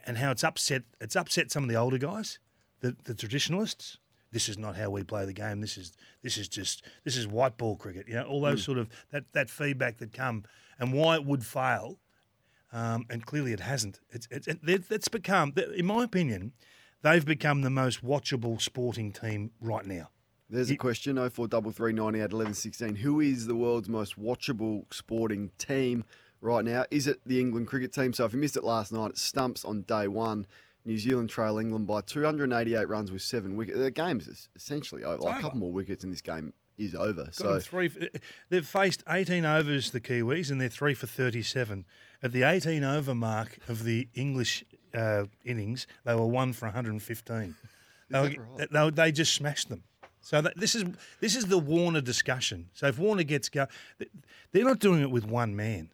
and 0.07 0.19
how 0.19 0.31
it's 0.31 0.45
upset. 0.45 0.83
It's 1.01 1.17
upset 1.17 1.51
some 1.51 1.65
of 1.65 1.69
the 1.71 1.77
older 1.77 1.99
guys, 1.99 2.39
the 2.81 2.97
the 3.05 3.15
traditionalists. 3.15 3.99
This 4.33 4.49
is 4.49 4.59
not 4.59 4.77
how 4.77 4.91
we 4.91 5.03
play 5.03 5.25
the 5.25 5.33
game. 5.33 5.61
This 5.61 5.77
is 5.77 5.93
this 6.23 6.37
is 6.37 6.49
just 6.49 6.85
this 7.05 7.17
is 7.17 7.27
white 7.27 7.57
ball 7.57 7.77
cricket. 7.77 8.07
You 8.09 8.15
know, 8.15 8.25
all 8.25 8.41
those 8.41 8.63
sort 8.63 8.79
of 8.79 8.89
that 9.11 9.25
that 9.33 9.51
feedback 9.51 9.99
that 9.99 10.13
come 10.13 10.45
and 10.79 10.93
why 10.93 11.17
it 11.17 11.25
would 11.25 11.45
fail 11.45 11.99
um, 12.73 13.07
and 13.11 13.25
clearly 13.25 13.53
it 13.53 13.61
hasn't. 13.61 14.01
It's 14.11 14.29
it's 14.31 14.47
it, 14.47 15.11
become, 15.11 15.53
in 15.75 15.87
my 15.87 16.05
opinion, 16.05 16.53
they've 17.03 17.25
become 17.25 17.63
the 17.63 17.71
most 17.71 18.05
watchable 18.05 18.61
sporting 18.61 19.13
team 19.13 19.51
right 19.61 19.85
now. 19.85 20.11
There's 20.49 20.71
a 20.71 20.77
question: 20.77 21.17
0433 21.17 21.93
98 21.93 22.33
11 22.33 22.55
16. 22.55 22.97
Who 22.97 23.21
is 23.21 23.47
the 23.47 23.57
world's 23.57 23.89
most 23.89 24.21
watchable 24.21 24.93
sporting 24.93 25.51
team 25.59 26.05
right 26.41 26.65
now? 26.65 26.85
Is 26.91 27.07
it 27.07 27.21
the 27.27 27.41
England 27.41 27.67
cricket 27.67 27.93
team? 27.93 28.13
So 28.13 28.25
if 28.25 28.33
you 28.33 28.39
missed 28.39 28.57
it 28.57 28.65
last 28.65 28.93
night, 28.93 29.11
it 29.11 29.19
stumps 29.19 29.65
on 29.65 29.83
day 29.83 30.09
one. 30.09 30.47
New 30.85 30.99
Zealand 30.99 31.29
trail 31.29 31.59
England 31.59 31.87
by 31.87 32.01
288 32.01 32.89
runs 32.89 33.13
with 33.13 33.23
seven 33.23 33.57
wickets. 33.57 33.79
The 33.79 33.91
game's 33.91 34.49
essentially 34.57 35.05
over. 35.05 35.23
Like 35.23 35.39
a 35.39 35.43
couple 35.43 35.59
more 35.59 35.73
wickets 35.73 36.05
in 36.05 36.11
this 36.11 36.23
game 36.23 36.53
is 36.79 36.95
over. 36.95 37.25
Got 37.25 37.35
So 37.35 37.61
three. 37.61 37.91
They've 38.49 38.67
faced 38.67 39.03
18 39.09 39.45
overs, 39.45 39.91
the 39.91 40.01
Kiwis, 40.01 40.51
and 40.51 40.61
they're 40.61 40.69
three 40.69 40.95
for 40.95 41.07
37. 41.07 41.85
At 42.23 42.33
the 42.33 42.43
18 42.43 42.83
over 42.85 43.15
mark 43.15 43.59
of 43.69 43.85
the 43.85 44.09
English 44.15 44.65
uh, 44.95 45.25
innings, 45.45 45.87
they 46.05 46.15
were 46.15 46.27
one 46.27 46.53
for 46.53 46.67
115. 46.67 47.55
They, 48.09 48.21
were, 48.21 48.29
that 48.57 48.73
they, 48.73 48.91
they 48.91 49.13
just 49.13 49.35
smashed 49.35 49.69
them. 49.69 49.85
So 50.23 50.41
that, 50.43 50.57
this 50.57 50.75
is 50.75 50.85
this 51.21 51.35
is 51.35 51.47
the 51.47 51.59
Warner 51.59 52.01
discussion. 52.01 52.69
So 52.75 52.89
if 52.89 52.99
Warner 52.99 53.23
gets 53.23 53.49
go, 53.49 53.67
they're 54.53 54.65
not 54.65 54.79
doing 54.79 55.01
it 55.01 55.11
with 55.11 55.25
one 55.25 55.57
man. 55.57 55.91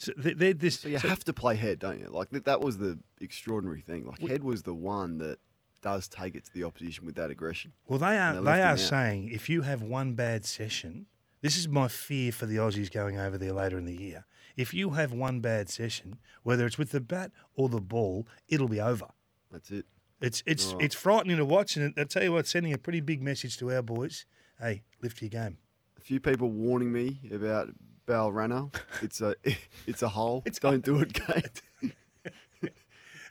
So 0.00 0.12
they- 0.16 0.32
they're 0.34 0.54
this. 0.54 0.80
So 0.80 0.88
you 0.88 0.98
so- 0.98 1.08
have 1.08 1.24
to 1.24 1.32
play 1.32 1.56
head, 1.56 1.78
don't 1.78 1.98
you? 2.00 2.08
Like 2.08 2.30
that, 2.30 2.44
that 2.46 2.60
was 2.60 2.78
the 2.78 2.98
extraordinary 3.20 3.80
thing. 3.82 4.06
Like 4.06 4.20
head 4.20 4.42
was 4.42 4.62
the 4.62 4.74
one 4.74 5.18
that 5.18 5.38
does 5.82 6.08
take 6.08 6.34
it 6.34 6.44
to 6.46 6.52
the 6.52 6.64
opposition 6.64 7.04
with 7.06 7.14
that 7.16 7.30
aggression. 7.30 7.72
Well, 7.86 7.98
they 7.98 8.16
are 8.18 8.34
they're 8.34 8.42
they 8.42 8.62
are 8.62 8.72
out. 8.72 8.78
saying 8.78 9.28
if 9.28 9.48
you 9.48 9.62
have 9.62 9.82
one 9.82 10.14
bad 10.14 10.44
session, 10.44 11.06
this 11.42 11.56
is 11.56 11.68
my 11.68 11.88
fear 11.88 12.32
for 12.32 12.46
the 12.46 12.56
Aussies 12.56 12.90
going 12.90 13.18
over 13.18 13.38
there 13.38 13.52
later 13.52 13.78
in 13.78 13.84
the 13.84 13.96
year. 13.96 14.24
If 14.56 14.74
you 14.74 14.90
have 14.90 15.12
one 15.12 15.40
bad 15.40 15.68
session, 15.70 16.18
whether 16.42 16.66
it's 16.66 16.76
with 16.76 16.90
the 16.90 17.00
bat 17.00 17.30
or 17.54 17.68
the 17.68 17.80
ball, 17.80 18.26
it'll 18.48 18.68
be 18.68 18.80
over. 18.80 19.06
That's 19.50 19.70
it. 19.70 19.86
It's 20.20 20.42
it's 20.44 20.72
Right. 20.74 20.84
it's 20.84 20.94
frightening 20.94 21.36
to 21.38 21.44
watch, 21.46 21.76
and 21.76 21.94
I 21.98 22.04
tell 22.04 22.22
you 22.22 22.32
what, 22.32 22.40
it's 22.40 22.50
sending 22.50 22.72
a 22.74 22.78
pretty 22.78 23.00
big 23.00 23.22
message 23.22 23.56
to 23.58 23.70
our 23.72 23.80
boys. 23.82 24.26
Hey, 24.58 24.82
lift 25.02 25.22
your 25.22 25.30
game. 25.30 25.56
A 25.96 26.00
few 26.02 26.20
people 26.20 26.50
warning 26.50 26.92
me 26.92 27.20
about 27.32 27.70
Balrana. 28.10 28.74
It's 29.02 29.20
a 29.20 29.34
it's 29.86 30.02
a 30.02 30.08
hole. 30.08 30.42
Don't 30.60 30.84
do 30.84 31.00
it, 31.00 31.12
Kane. 31.14 31.92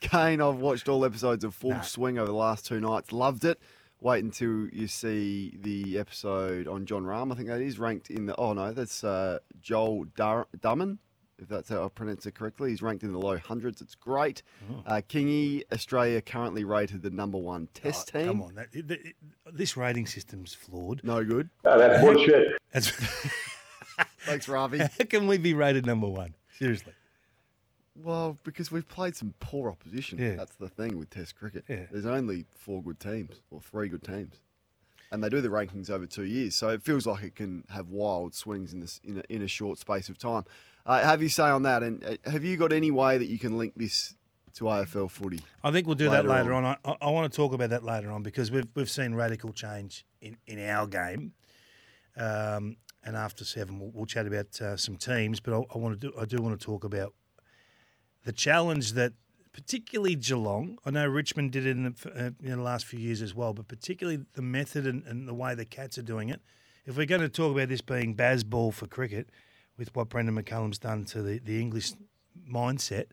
Kane, 0.00 0.40
I've 0.40 0.56
watched 0.56 0.88
all 0.88 1.04
episodes 1.04 1.44
of 1.44 1.54
Full 1.54 1.82
Swing 1.82 2.16
over 2.18 2.26
the 2.26 2.32
last 2.32 2.66
two 2.66 2.80
nights. 2.80 3.12
Loved 3.12 3.44
it. 3.44 3.60
Wait 4.00 4.24
until 4.24 4.66
you 4.68 4.86
see 4.88 5.58
the 5.60 5.98
episode 5.98 6.66
on 6.66 6.86
Jon 6.86 7.04
Rahm. 7.04 7.30
I 7.30 7.34
think 7.34 7.48
that 7.48 7.60
is 7.60 7.78
ranked 7.78 8.08
in 8.08 8.24
the. 8.26 8.34
Oh 8.36 8.54
no, 8.54 8.72
that's 8.72 9.04
uh, 9.04 9.38
Joel 9.60 10.06
Dar- 10.16 10.48
Dumman. 10.58 10.98
If 11.38 11.48
that's 11.48 11.68
how 11.70 11.84
I 11.84 11.88
pronounce 11.88 12.26
it 12.26 12.34
correctly, 12.34 12.68
he's 12.70 12.82
ranked 12.82 13.02
in 13.02 13.12
the 13.12 13.18
low 13.18 13.38
hundreds. 13.38 13.80
It's 13.80 13.94
great. 13.94 14.42
Uh, 14.86 15.00
Kingy, 15.08 15.62
Australia 15.72 16.20
currently 16.20 16.64
rated 16.64 17.00
the 17.00 17.08
number 17.08 17.38
one 17.38 17.66
test 17.72 18.10
Oh, 18.14 18.18
team. 18.18 18.26
Come 18.28 18.42
on, 18.42 18.54
that, 18.56 18.68
it- 18.74 18.90
it- 18.90 19.14
this 19.52 19.74
rating 19.76 20.06
system's 20.06 20.52
flawed. 20.54 21.00
No 21.04 21.24
good. 21.24 21.48
Oh, 21.64 21.78
that's 21.78 22.02
bullshit. 22.02 22.58
That's, 22.72 22.92
Thanks, 24.20 24.48
Ravi. 24.48 24.78
how 24.78 25.04
can 25.08 25.26
we 25.26 25.38
be 25.38 25.54
rated 25.54 25.86
number 25.86 26.08
one? 26.08 26.34
Seriously. 26.58 26.92
Well, 27.96 28.38
because 28.44 28.70
we've 28.70 28.88
played 28.88 29.16
some 29.16 29.34
poor 29.40 29.70
opposition. 29.70 30.18
Yeah. 30.18 30.36
That's 30.36 30.54
the 30.56 30.68
thing 30.68 30.98
with 30.98 31.10
Test 31.10 31.36
cricket. 31.36 31.64
Yeah. 31.68 31.86
There's 31.90 32.06
only 32.06 32.46
four 32.56 32.82
good 32.82 33.00
teams 33.00 33.40
or 33.50 33.60
three 33.60 33.88
good 33.88 34.02
teams, 34.02 34.40
and 35.10 35.22
they 35.22 35.28
do 35.28 35.40
the 35.40 35.48
rankings 35.48 35.90
over 35.90 36.06
two 36.06 36.24
years. 36.24 36.54
So 36.54 36.68
it 36.68 36.82
feels 36.82 37.06
like 37.06 37.22
it 37.24 37.34
can 37.34 37.64
have 37.70 37.88
wild 37.88 38.34
swings 38.34 38.72
in 38.72 38.80
this 38.80 39.00
in 39.04 39.18
a, 39.18 39.22
in 39.28 39.42
a 39.42 39.48
short 39.48 39.78
space 39.78 40.08
of 40.08 40.18
time. 40.18 40.44
Uh, 40.86 41.02
have 41.02 41.22
you 41.22 41.28
say 41.28 41.44
on 41.44 41.62
that? 41.64 41.82
And 41.82 42.04
uh, 42.04 42.30
have 42.30 42.44
you 42.44 42.56
got 42.56 42.72
any 42.72 42.90
way 42.90 43.18
that 43.18 43.26
you 43.26 43.38
can 43.38 43.58
link 43.58 43.74
this 43.76 44.14
to 44.54 44.64
AFL 44.64 45.10
footy? 45.10 45.40
I 45.62 45.70
think 45.70 45.86
we'll 45.86 45.96
do 45.96 46.08
that 46.10 46.24
Later 46.24 46.50
later 46.50 46.52
on. 46.54 46.64
I, 46.64 46.76
I, 46.84 46.96
I 47.02 47.10
want 47.10 47.30
to 47.30 47.36
talk 47.36 47.52
about 47.52 47.70
that 47.70 47.84
later 47.84 48.10
on 48.10 48.22
because 48.22 48.50
we've 48.50 48.68
we've 48.74 48.90
seen 48.90 49.14
radical 49.14 49.52
change 49.52 50.06
in, 50.20 50.36
in 50.46 50.64
our 50.68 50.86
game. 50.86 51.32
Um, 52.16 52.76
and 53.04 53.16
after 53.16 53.44
seven, 53.44 53.78
we'll, 53.78 53.90
we'll 53.94 54.06
chat 54.06 54.26
about 54.26 54.60
uh, 54.60 54.76
some 54.76 54.96
teams. 54.96 55.40
But 55.40 55.54
I, 55.54 55.62
I 55.74 55.78
want 55.78 56.00
to 56.00 56.08
do 56.08 56.14
I 56.18 56.24
do 56.24 56.38
want 56.38 56.58
to 56.58 56.64
talk 56.64 56.84
about 56.84 57.14
the 58.24 58.32
challenge 58.32 58.92
that 58.92 59.12
particularly 59.52 60.14
Geelong. 60.14 60.78
I 60.84 60.90
know 60.90 61.06
Richmond 61.06 61.52
did 61.52 61.66
it 61.66 61.70
in 61.70 61.82
the, 61.82 62.10
uh, 62.14 62.30
in 62.42 62.56
the 62.56 62.62
last 62.62 62.86
few 62.86 63.00
years 63.00 63.20
as 63.22 63.34
well, 63.34 63.52
but 63.52 63.68
particularly 63.68 64.24
the 64.34 64.42
method 64.42 64.86
and, 64.86 65.02
and 65.04 65.26
the 65.26 65.34
way 65.34 65.54
the 65.54 65.64
Cats 65.64 65.98
are 65.98 66.02
doing 66.02 66.28
it. 66.28 66.40
If 66.86 66.96
we're 66.96 67.06
going 67.06 67.20
to 67.20 67.28
talk 67.28 67.52
about 67.52 67.68
this 67.68 67.80
being 67.80 68.14
Bazball 68.14 68.72
for 68.72 68.86
cricket, 68.86 69.28
with 69.76 69.94
what 69.96 70.08
Brendon 70.10 70.36
McCullum's 70.40 70.78
done 70.78 71.04
to 71.06 71.22
the, 71.22 71.38
the 71.38 71.58
English 71.60 71.92
mindset, 72.48 73.06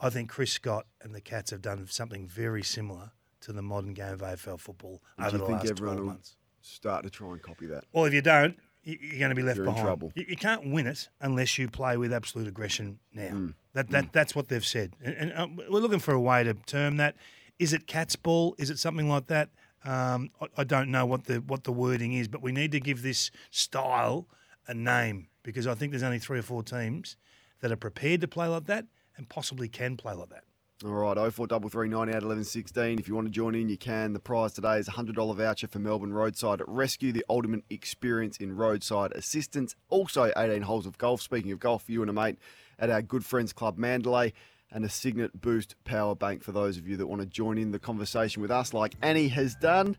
I 0.00 0.10
think 0.10 0.28
Chris 0.28 0.52
Scott 0.52 0.86
and 1.00 1.14
the 1.14 1.20
Cats 1.20 1.50
have 1.50 1.62
done 1.62 1.86
something 1.86 2.26
very 2.26 2.62
similar 2.62 3.12
to 3.42 3.52
the 3.52 3.62
modern 3.62 3.94
game 3.94 4.12
of 4.12 4.20
AFL 4.20 4.58
football 4.58 5.00
Do 5.18 5.24
over 5.24 5.38
the 5.38 5.44
last 5.44 5.76
12 5.76 5.98
months. 6.00 6.36
start 6.62 7.04
to 7.04 7.10
try 7.10 7.28
and 7.32 7.42
copy 7.42 7.66
that? 7.66 7.84
Well, 7.92 8.04
if 8.06 8.12
you 8.14 8.22
don't, 8.22 8.56
you're 8.84 9.18
going 9.18 9.30
to 9.30 9.34
be 9.34 9.42
left 9.42 9.56
You're 9.56 9.66
in 9.66 9.72
behind. 9.72 9.86
trouble. 9.86 10.12
You, 10.14 10.24
you 10.28 10.36
can't 10.36 10.70
win 10.70 10.86
it 10.86 11.08
unless 11.20 11.58
you 11.58 11.68
play 11.68 11.96
with 11.96 12.12
absolute 12.12 12.46
aggression 12.46 12.98
now. 13.12 13.48
That 13.72 13.90
that 13.90 14.12
that's 14.12 14.34
what 14.34 14.48
they've 14.48 14.64
said, 14.64 14.94
and, 15.02 15.16
and 15.16 15.32
um, 15.34 15.60
we're 15.68 15.80
looking 15.80 15.98
for 15.98 16.12
a 16.12 16.20
way 16.20 16.44
to 16.44 16.54
term 16.54 16.96
that. 16.98 17.16
Is 17.58 17.72
it 17.72 17.86
cat's 17.86 18.16
ball? 18.16 18.54
Is 18.58 18.70
it 18.70 18.78
something 18.78 19.08
like 19.08 19.26
that? 19.28 19.50
Um, 19.84 20.30
I, 20.40 20.46
I 20.58 20.64
don't 20.64 20.90
know 20.90 21.06
what 21.06 21.24
the 21.24 21.36
what 21.36 21.64
the 21.64 21.72
wording 21.72 22.12
is, 22.12 22.28
but 22.28 22.42
we 22.42 22.52
need 22.52 22.72
to 22.72 22.80
give 22.80 23.02
this 23.02 23.30
style 23.50 24.26
a 24.66 24.74
name 24.74 25.28
because 25.42 25.66
I 25.66 25.74
think 25.74 25.92
there's 25.92 26.02
only 26.02 26.18
three 26.18 26.38
or 26.38 26.42
four 26.42 26.62
teams 26.62 27.16
that 27.60 27.72
are 27.72 27.76
prepared 27.76 28.20
to 28.22 28.28
play 28.28 28.46
like 28.46 28.66
that 28.66 28.86
and 29.16 29.28
possibly 29.28 29.68
can 29.68 29.96
play 29.96 30.14
like 30.14 30.30
that. 30.30 30.44
All 30.84 30.90
right, 30.90 31.16
0433 31.16 31.88
98 31.88 32.22
11 32.22 32.44
16. 32.44 32.98
If 32.98 33.08
you 33.08 33.14
want 33.14 33.26
to 33.26 33.30
join 33.30 33.54
in, 33.54 33.70
you 33.70 33.78
can. 33.78 34.12
The 34.12 34.18
prize 34.20 34.52
today 34.52 34.76
is 34.76 34.86
a 34.86 34.90
$100 34.90 35.34
voucher 35.34 35.66
for 35.66 35.78
Melbourne 35.78 36.12
Roadside 36.12 36.60
Rescue, 36.66 37.10
the 37.10 37.24
ultimate 37.30 37.64
experience 37.70 38.36
in 38.36 38.54
roadside 38.54 39.12
assistance. 39.12 39.74
Also, 39.88 40.30
18 40.36 40.60
holes 40.60 40.84
of 40.84 40.98
golf. 40.98 41.22
Speaking 41.22 41.52
of 41.52 41.58
golf, 41.58 41.88
you 41.88 42.02
and 42.02 42.10
a 42.10 42.12
mate 42.12 42.36
at 42.78 42.90
our 42.90 43.00
Good 43.00 43.24
Friends 43.24 43.54
Club 43.54 43.78
Mandalay, 43.78 44.34
and 44.70 44.84
a 44.84 44.88
Cygnett 44.88 45.40
Boost 45.40 45.74
power 45.84 46.14
bank 46.14 46.42
for 46.42 46.52
those 46.52 46.76
of 46.76 46.86
you 46.86 46.98
that 46.98 47.06
want 47.06 47.22
to 47.22 47.26
join 47.26 47.56
in 47.56 47.70
the 47.70 47.78
conversation 47.78 48.42
with 48.42 48.50
us, 48.50 48.74
like 48.74 48.94
Annie 49.00 49.28
has 49.28 49.54
done. 49.54 49.96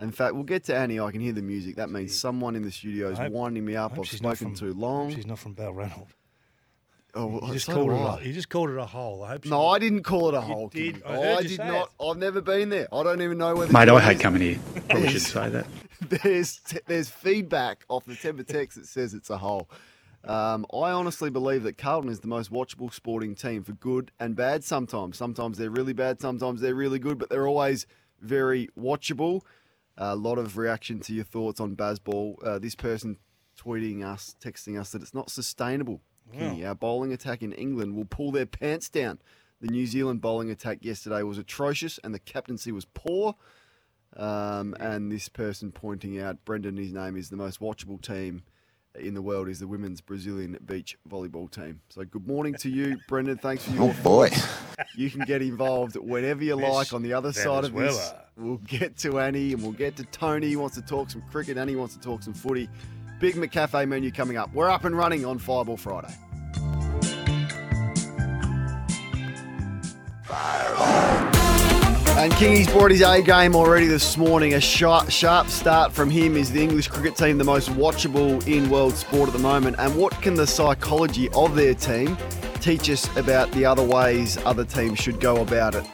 In 0.00 0.12
fact, 0.12 0.34
we'll 0.34 0.44
get 0.44 0.62
to 0.64 0.76
Annie. 0.76 1.00
I 1.00 1.10
can 1.10 1.20
hear 1.20 1.32
the 1.32 1.42
music. 1.42 1.76
That 1.76 1.90
means 1.90 2.16
someone 2.16 2.54
in 2.54 2.62
the 2.62 2.70
studio 2.70 3.10
is 3.10 3.18
hope- 3.18 3.32
winding 3.32 3.64
me 3.64 3.74
up. 3.74 3.98
I've 3.98 4.06
spoken 4.06 4.36
from- 4.36 4.54
too 4.54 4.72
long. 4.72 5.12
She's 5.12 5.26
not 5.26 5.40
from 5.40 5.56
Balranald. 5.56 6.08
Oh, 7.14 7.26
well, 7.26 7.46
You 7.48 7.52
just 7.54 7.66
so 7.66 7.74
called 7.74 7.88
do 7.90 7.94
it. 7.96 7.98
I. 7.98 8.20
A, 8.20 8.24
you 8.24 8.32
just 8.32 8.48
called 8.48 8.70
it 8.70 8.78
a 8.78 8.86
hole. 8.86 9.22
I 9.22 9.28
hope. 9.32 9.44
No, 9.44 9.68
I 9.68 9.78
didn't 9.78 10.02
call 10.02 10.28
it 10.28 10.34
a 10.34 10.40
hole. 10.40 10.68
did. 10.68 10.94
King. 10.94 11.02
I 11.04 11.16
heard 11.16 11.42
you 11.42 11.48
did 11.50 11.56
say 11.58 11.68
not. 11.68 11.92
I've 12.00 12.16
never 12.16 12.40
been 12.40 12.70
there. 12.70 12.88
I 12.92 13.02
don't 13.02 13.20
even 13.20 13.36
know 13.38 13.54
where. 13.54 13.66
Mate, 13.68 13.80
I 13.80 13.84
joint 13.86 14.04
hate 14.04 14.20
coming 14.20 14.40
here. 14.42 14.58
Probably 14.88 15.08
should 15.08 15.22
say 15.22 15.48
that. 15.50 15.66
There's 16.00 16.60
there's 16.86 17.10
feedback 17.10 17.84
off 17.88 18.04
the 18.06 18.16
temper 18.16 18.42
text 18.44 18.78
that 18.78 18.86
says 18.86 19.12
it's 19.14 19.30
a 19.30 19.36
hole. 19.38 19.68
Um, 20.24 20.64
I 20.72 20.92
honestly 20.92 21.30
believe 21.30 21.64
that 21.64 21.76
Carlton 21.76 22.10
is 22.10 22.20
the 22.20 22.28
most 22.28 22.52
watchable 22.52 22.92
sporting 22.92 23.34
team 23.34 23.64
for 23.64 23.72
good 23.72 24.10
and 24.20 24.36
bad. 24.36 24.64
Sometimes, 24.64 25.16
sometimes 25.16 25.58
they're 25.58 25.70
really 25.70 25.92
bad. 25.92 26.20
Sometimes 26.20 26.60
they're 26.60 26.74
really 26.74 26.98
good, 27.00 27.18
but 27.18 27.28
they're 27.28 27.48
always 27.48 27.86
very 28.20 28.68
watchable. 28.78 29.42
A 29.98 30.16
lot 30.16 30.38
of 30.38 30.56
reaction 30.56 31.00
to 31.00 31.12
your 31.12 31.24
thoughts 31.24 31.60
on 31.60 31.76
Bazball. 31.76 32.34
Uh, 32.44 32.58
this 32.58 32.74
person 32.74 33.18
tweeting 33.58 34.04
us, 34.04 34.34
texting 34.42 34.80
us 34.80 34.90
that 34.92 35.02
it's 35.02 35.12
not 35.14 35.30
sustainable. 35.30 36.00
Kenny. 36.32 36.64
Our 36.64 36.74
bowling 36.74 37.12
attack 37.12 37.42
in 37.42 37.52
England 37.52 37.94
will 37.96 38.04
pull 38.04 38.32
their 38.32 38.46
pants 38.46 38.88
down. 38.88 39.18
The 39.60 39.68
New 39.68 39.86
Zealand 39.86 40.20
bowling 40.20 40.50
attack 40.50 40.78
yesterday 40.84 41.22
was 41.22 41.38
atrocious, 41.38 41.98
and 42.02 42.14
the 42.14 42.18
captaincy 42.18 42.72
was 42.72 42.84
poor. 42.84 43.36
Um, 44.16 44.74
and 44.80 45.10
this 45.10 45.28
person 45.28 45.72
pointing 45.72 46.20
out, 46.20 46.44
Brendan, 46.44 46.76
his 46.76 46.92
name 46.92 47.16
is 47.16 47.30
the 47.30 47.36
most 47.36 47.60
watchable 47.60 48.00
team 48.00 48.42
in 48.98 49.14
the 49.14 49.22
world 49.22 49.48
is 49.48 49.58
the 49.58 49.66
women's 49.66 50.00
Brazilian 50.00 50.58
beach 50.64 50.96
volleyball 51.08 51.50
team. 51.50 51.80
So 51.88 52.04
good 52.04 52.26
morning 52.26 52.54
to 52.60 52.68
you, 52.68 52.98
Brendan. 53.08 53.38
Thanks 53.38 53.64
for 53.64 53.72
your 53.74 53.84
Oh 53.84 54.02
boy. 54.02 54.30
You 54.96 55.10
can 55.10 55.20
get 55.20 55.40
involved 55.42 55.96
whenever 55.96 56.42
you 56.42 56.56
like 56.56 56.92
on 56.92 57.02
the 57.02 57.12
other 57.14 57.32
side 57.32 57.64
of 57.64 57.72
this. 57.72 57.96
Venezuela. 57.96 58.24
We'll 58.36 58.56
get 58.56 58.96
to 58.98 59.20
Annie 59.20 59.52
and 59.52 59.62
we'll 59.62 59.72
get 59.72 59.96
to 59.96 60.04
Tony. 60.04 60.48
He 60.48 60.56
wants 60.56 60.76
to 60.76 60.82
talk 60.82 61.08
some 61.08 61.22
cricket. 61.30 61.56
Annie 61.56 61.76
wants 61.76 61.94
to 61.94 62.00
talk 62.00 62.22
some 62.22 62.34
footy. 62.34 62.68
Big 63.22 63.36
McCafe 63.36 63.88
menu 63.88 64.10
coming 64.10 64.36
up. 64.36 64.52
We're 64.52 64.68
up 64.68 64.84
and 64.84 64.98
running 64.98 65.24
on 65.24 65.38
Fireball 65.38 65.76
Friday. 65.76 66.12
And 72.18 72.32
Kingy's 72.32 72.68
brought 72.68 72.90
his 72.90 73.00
A 73.00 73.22
game 73.22 73.54
already 73.54 73.86
this 73.86 74.16
morning. 74.16 74.54
A 74.54 74.60
sharp, 74.60 75.08
sharp 75.08 75.46
start 75.46 75.92
from 75.92 76.10
him 76.10 76.36
is 76.36 76.50
the 76.50 76.60
English 76.60 76.88
cricket 76.88 77.14
team, 77.14 77.38
the 77.38 77.44
most 77.44 77.68
watchable 77.70 78.44
in 78.48 78.68
world 78.68 78.94
sport 78.94 79.28
at 79.28 79.32
the 79.32 79.38
moment. 79.38 79.76
And 79.78 79.94
what 79.94 80.20
can 80.20 80.34
the 80.34 80.46
psychology 80.46 81.28
of 81.28 81.54
their 81.54 81.74
team 81.74 82.18
teach 82.60 82.90
us 82.90 83.08
about 83.16 83.52
the 83.52 83.64
other 83.64 83.84
ways 83.84 84.36
other 84.38 84.64
teams 84.64 84.98
should 84.98 85.20
go 85.20 85.42
about 85.42 85.76
it? 85.76 85.86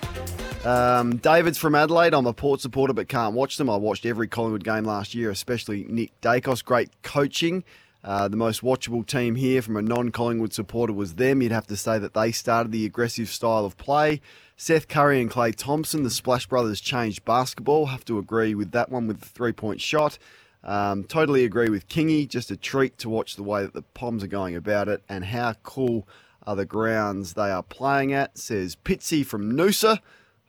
Um, 0.68 1.16
David's 1.16 1.56
from 1.56 1.74
Adelaide. 1.74 2.12
I'm 2.12 2.26
a 2.26 2.34
Port 2.34 2.60
supporter, 2.60 2.92
but 2.92 3.08
can't 3.08 3.34
watch 3.34 3.56
them. 3.56 3.70
I 3.70 3.76
watched 3.76 4.04
every 4.04 4.28
Collingwood 4.28 4.64
game 4.64 4.84
last 4.84 5.14
year, 5.14 5.30
especially 5.30 5.86
Nick 5.88 6.20
Daicos. 6.20 6.62
Great 6.62 6.90
coaching. 7.02 7.64
Uh, 8.04 8.28
the 8.28 8.36
most 8.36 8.60
watchable 8.60 9.06
team 9.06 9.34
here 9.34 9.62
from 9.62 9.78
a 9.78 9.82
non 9.82 10.10
Collingwood 10.10 10.52
supporter 10.52 10.92
was 10.92 11.14
them. 11.14 11.40
You'd 11.40 11.52
have 11.52 11.66
to 11.68 11.76
say 11.76 11.98
that 11.98 12.12
they 12.12 12.32
started 12.32 12.70
the 12.70 12.84
aggressive 12.84 13.30
style 13.30 13.64
of 13.64 13.78
play. 13.78 14.20
Steph 14.58 14.86
Curry 14.86 15.22
and 15.22 15.30
Klay 15.30 15.54
Thompson, 15.54 16.02
the 16.02 16.10
Splash 16.10 16.46
Brothers, 16.46 16.82
changed 16.82 17.24
basketball. 17.24 17.86
Have 17.86 18.04
to 18.04 18.18
agree 18.18 18.54
with 18.54 18.72
that 18.72 18.90
one 18.90 19.06
with 19.06 19.20
the 19.20 19.26
three 19.26 19.52
point 19.52 19.80
shot. 19.80 20.18
Um, 20.62 21.04
totally 21.04 21.46
agree 21.46 21.70
with 21.70 21.88
Kingy. 21.88 22.28
Just 22.28 22.50
a 22.50 22.58
treat 22.58 22.98
to 22.98 23.08
watch 23.08 23.36
the 23.36 23.42
way 23.42 23.62
that 23.62 23.72
the 23.72 23.80
Poms 23.94 24.22
are 24.22 24.26
going 24.26 24.54
about 24.54 24.88
it 24.88 25.02
and 25.08 25.24
how 25.24 25.54
cool 25.62 26.06
are 26.46 26.56
the 26.56 26.66
grounds 26.66 27.32
they 27.32 27.50
are 27.50 27.62
playing 27.62 28.12
at, 28.12 28.36
says 28.36 28.76
Pitsy 28.76 29.24
from 29.24 29.52
Noosa. 29.52 30.00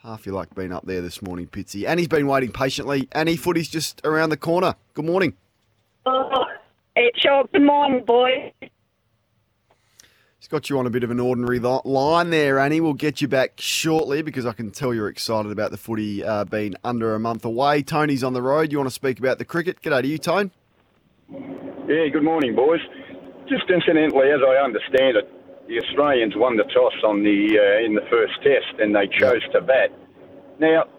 Half 0.03 0.25
you 0.25 0.31
like 0.31 0.55
being 0.55 0.71
up 0.71 0.85
there 0.85 1.01
this 1.01 1.21
morning, 1.21 1.47
Pitsy. 1.47 1.85
And 1.85 1.99
he's 1.99 2.07
been 2.07 2.25
waiting 2.25 2.53
patiently. 2.53 3.09
Annie 3.11 3.35
Footy's 3.35 3.67
just 3.67 3.99
around 4.05 4.29
the 4.29 4.37
corner. 4.37 4.75
Good 4.93 5.03
morning. 5.03 5.33
Oh, 6.05 6.45
it's 6.95 7.21
your 7.21 7.43
good 7.51 7.63
morning, 7.63 8.05
boys. 8.05 8.53
He's 8.61 10.47
got 10.47 10.69
you 10.69 10.79
on 10.79 10.87
a 10.87 10.89
bit 10.89 11.03
of 11.03 11.11
an 11.11 11.19
ordinary 11.19 11.59
line 11.59 12.29
there, 12.29 12.59
Annie. 12.59 12.79
We'll 12.79 12.93
get 12.93 13.19
you 13.19 13.27
back 13.27 13.59
shortly 13.59 14.21
because 14.21 14.45
I 14.45 14.53
can 14.53 14.71
tell 14.71 14.93
you're 14.93 15.09
excited 15.09 15.51
about 15.51 15.71
the 15.71 15.77
footy 15.77 16.23
uh, 16.23 16.45
being 16.45 16.75
under 16.85 17.13
a 17.13 17.19
month 17.19 17.43
away. 17.43 17.83
Tony's 17.83 18.23
on 18.23 18.31
the 18.31 18.41
road. 18.41 18.71
You 18.71 18.77
want 18.77 18.87
to 18.87 18.95
speak 18.95 19.19
about 19.19 19.37
the 19.37 19.43
cricket? 19.43 19.81
G'day 19.81 20.01
to 20.01 20.07
you, 20.07 20.17
Tone. 20.17 20.51
Yeah, 21.29 22.07
good 22.07 22.23
morning, 22.23 22.55
boys. 22.55 22.79
Just 23.49 23.69
incidentally, 23.69 24.31
as 24.31 24.39
I 24.47 24.63
understand 24.63 25.17
it, 25.17 25.29
the 25.69 25.77
Australians 25.85 26.33
won 26.35 26.57
the 26.57 26.63
toss 26.63 26.97
on 27.05 27.21
the 27.21 27.53
uh, 27.53 27.85
in 27.85 27.93
the 27.93 28.01
first 28.09 28.33
test, 28.41 28.81
and 28.81 28.95
they 28.95 29.05
chose 29.05 29.45
to 29.53 29.61
bat. 29.61 29.93
Now, 30.59 30.89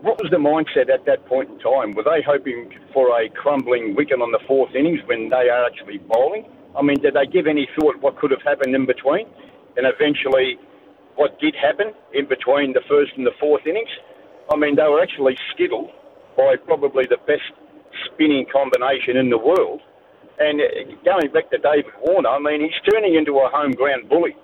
what 0.00 0.16
was 0.16 0.32
the 0.32 0.40
mindset 0.40 0.88
at 0.88 1.04
that 1.04 1.26
point 1.26 1.50
in 1.50 1.58
time? 1.60 1.92
Were 1.92 2.02
they 2.02 2.24
hoping 2.24 2.72
for 2.94 3.12
a 3.20 3.28
crumbling 3.28 3.94
wicket 3.94 4.20
on 4.22 4.32
the 4.32 4.40
fourth 4.48 4.74
innings 4.74 5.00
when 5.04 5.28
they 5.28 5.52
are 5.52 5.66
actually 5.66 5.98
bowling? 5.98 6.48
I 6.74 6.80
mean, 6.80 6.96
did 7.00 7.12
they 7.12 7.26
give 7.26 7.46
any 7.46 7.68
thought 7.76 8.00
what 8.00 8.16
could 8.16 8.30
have 8.30 8.42
happened 8.42 8.74
in 8.74 8.86
between? 8.86 9.28
And 9.76 9.84
eventually, 9.84 10.56
what 11.16 11.38
did 11.38 11.54
happen 11.54 11.92
in 12.14 12.26
between 12.26 12.72
the 12.72 12.84
first 12.88 13.12
and 13.16 13.26
the 13.26 13.36
fourth 13.38 13.66
innings? 13.66 13.92
I 14.50 14.56
mean, 14.56 14.76
they 14.76 14.88
were 14.88 15.02
actually 15.02 15.36
skittled 15.52 15.90
by 16.36 16.56
probably 16.56 17.04
the 17.04 17.20
best 17.26 17.52
spinning 18.08 18.46
combination 18.50 19.16
in 19.16 19.28
the 19.28 19.38
world. 19.38 19.80
And 20.38 20.60
uh, 20.60 20.66
going 21.04 21.32
back 21.32 21.50
to 21.50 21.58
David 21.58 21.92
Warner, 22.02 22.28
I 22.28 22.38
mean, 22.38 22.60
he's 22.60 22.92
turning 22.92 23.14
into 23.14 23.38
a 23.38 23.48
home 23.48 23.72
ground 23.72 24.08
bully. 24.08 24.36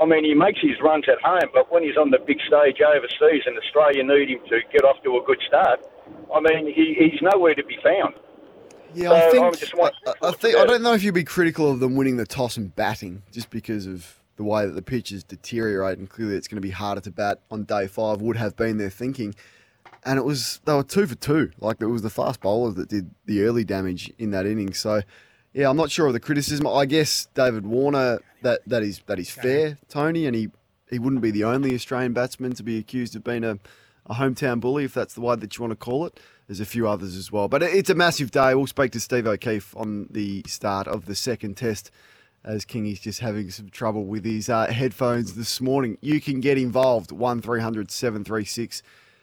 I 0.00 0.06
mean, 0.06 0.24
he 0.24 0.34
makes 0.34 0.60
his 0.60 0.78
runs 0.80 1.04
at 1.08 1.20
home, 1.22 1.50
but 1.52 1.72
when 1.72 1.82
he's 1.82 1.96
on 1.96 2.10
the 2.10 2.18
big 2.18 2.38
stage 2.46 2.78
overseas 2.80 3.42
and 3.46 3.58
Australia 3.58 4.04
need 4.04 4.30
him 4.30 4.40
to 4.48 4.60
get 4.72 4.84
off 4.84 5.02
to 5.02 5.16
a 5.16 5.22
good 5.26 5.40
start, 5.46 5.80
I 6.34 6.40
mean, 6.40 6.72
he, 6.72 6.94
he's 6.94 7.20
nowhere 7.20 7.54
to 7.54 7.64
be 7.64 7.76
found. 7.82 8.14
Yeah, 8.94 9.12
I 9.12 9.30
think 9.30 9.74
I 9.74 9.90
I, 10.06 10.28
I 10.28 10.32
think 10.32 10.56
I 10.56 10.64
don't 10.64 10.82
know 10.82 10.94
if 10.94 11.02
you'd 11.02 11.14
be 11.14 11.24
critical 11.24 11.70
of 11.70 11.80
them 11.80 11.94
winning 11.94 12.16
the 12.16 12.24
toss 12.24 12.56
and 12.56 12.74
batting 12.74 13.22
just 13.32 13.50
because 13.50 13.86
of 13.86 14.18
the 14.36 14.44
way 14.44 14.64
that 14.64 14.72
the 14.72 14.82
pitches 14.82 15.24
deteriorate 15.24 15.98
and 15.98 16.08
clearly 16.08 16.36
it's 16.36 16.48
going 16.48 16.56
to 16.56 16.66
be 16.66 16.70
harder 16.70 17.00
to 17.02 17.10
bat 17.10 17.40
on 17.50 17.64
day 17.64 17.86
five 17.86 18.22
would 18.22 18.36
have 18.36 18.56
been 18.56 18.78
their 18.78 18.88
thinking. 18.88 19.34
And 20.04 20.18
it 20.18 20.24
was 20.24 20.60
they 20.64 20.72
were 20.72 20.84
two 20.84 21.06
for 21.06 21.16
two. 21.16 21.50
Like 21.60 21.80
it 21.80 21.86
was 21.86 22.02
the 22.02 22.10
fast 22.10 22.40
bowlers 22.40 22.76
that 22.76 22.88
did 22.88 23.10
the 23.26 23.42
early 23.42 23.64
damage 23.64 24.10
in 24.18 24.30
that 24.30 24.46
inning. 24.46 24.72
So 24.72 25.02
yeah, 25.58 25.68
I'm 25.68 25.76
not 25.76 25.90
sure 25.90 26.06
of 26.06 26.12
the 26.12 26.20
criticism. 26.20 26.68
I 26.68 26.86
guess 26.86 27.26
David 27.34 27.66
Warner 27.66 28.20
that 28.42 28.60
that 28.68 28.84
is 28.84 29.00
that 29.06 29.18
is 29.18 29.28
fair, 29.28 29.76
Tony, 29.88 30.24
and 30.24 30.36
he 30.36 30.50
he 30.88 31.00
wouldn't 31.00 31.20
be 31.20 31.32
the 31.32 31.42
only 31.42 31.74
Australian 31.74 32.12
batsman 32.12 32.52
to 32.52 32.62
be 32.62 32.78
accused 32.78 33.16
of 33.16 33.24
being 33.24 33.42
a, 33.42 33.58
a 34.06 34.14
hometown 34.14 34.60
bully, 34.60 34.84
if 34.84 34.94
that's 34.94 35.14
the 35.14 35.20
way 35.20 35.34
that 35.34 35.58
you 35.58 35.62
want 35.62 35.72
to 35.72 35.76
call 35.76 36.06
it. 36.06 36.20
There's 36.46 36.60
a 36.60 36.64
few 36.64 36.86
others 36.88 37.16
as 37.16 37.32
well. 37.32 37.48
But 37.48 37.64
it's 37.64 37.90
a 37.90 37.96
massive 37.96 38.30
day. 38.30 38.54
We'll 38.54 38.68
speak 38.68 38.92
to 38.92 39.00
Steve 39.00 39.26
O'Keefe 39.26 39.76
on 39.76 40.06
the 40.12 40.44
start 40.46 40.86
of 40.86 41.06
the 41.06 41.16
second 41.16 41.56
test 41.56 41.90
as 42.44 42.64
Kingy's 42.64 43.00
just 43.00 43.18
having 43.18 43.50
some 43.50 43.68
trouble 43.68 44.04
with 44.04 44.24
his 44.24 44.48
uh, 44.48 44.68
headphones 44.68 45.34
this 45.34 45.60
morning. 45.60 45.98
You 46.00 46.20
can 46.20 46.38
get 46.38 46.56
involved, 46.56 47.10
1300 47.10 47.90
736 47.90 48.80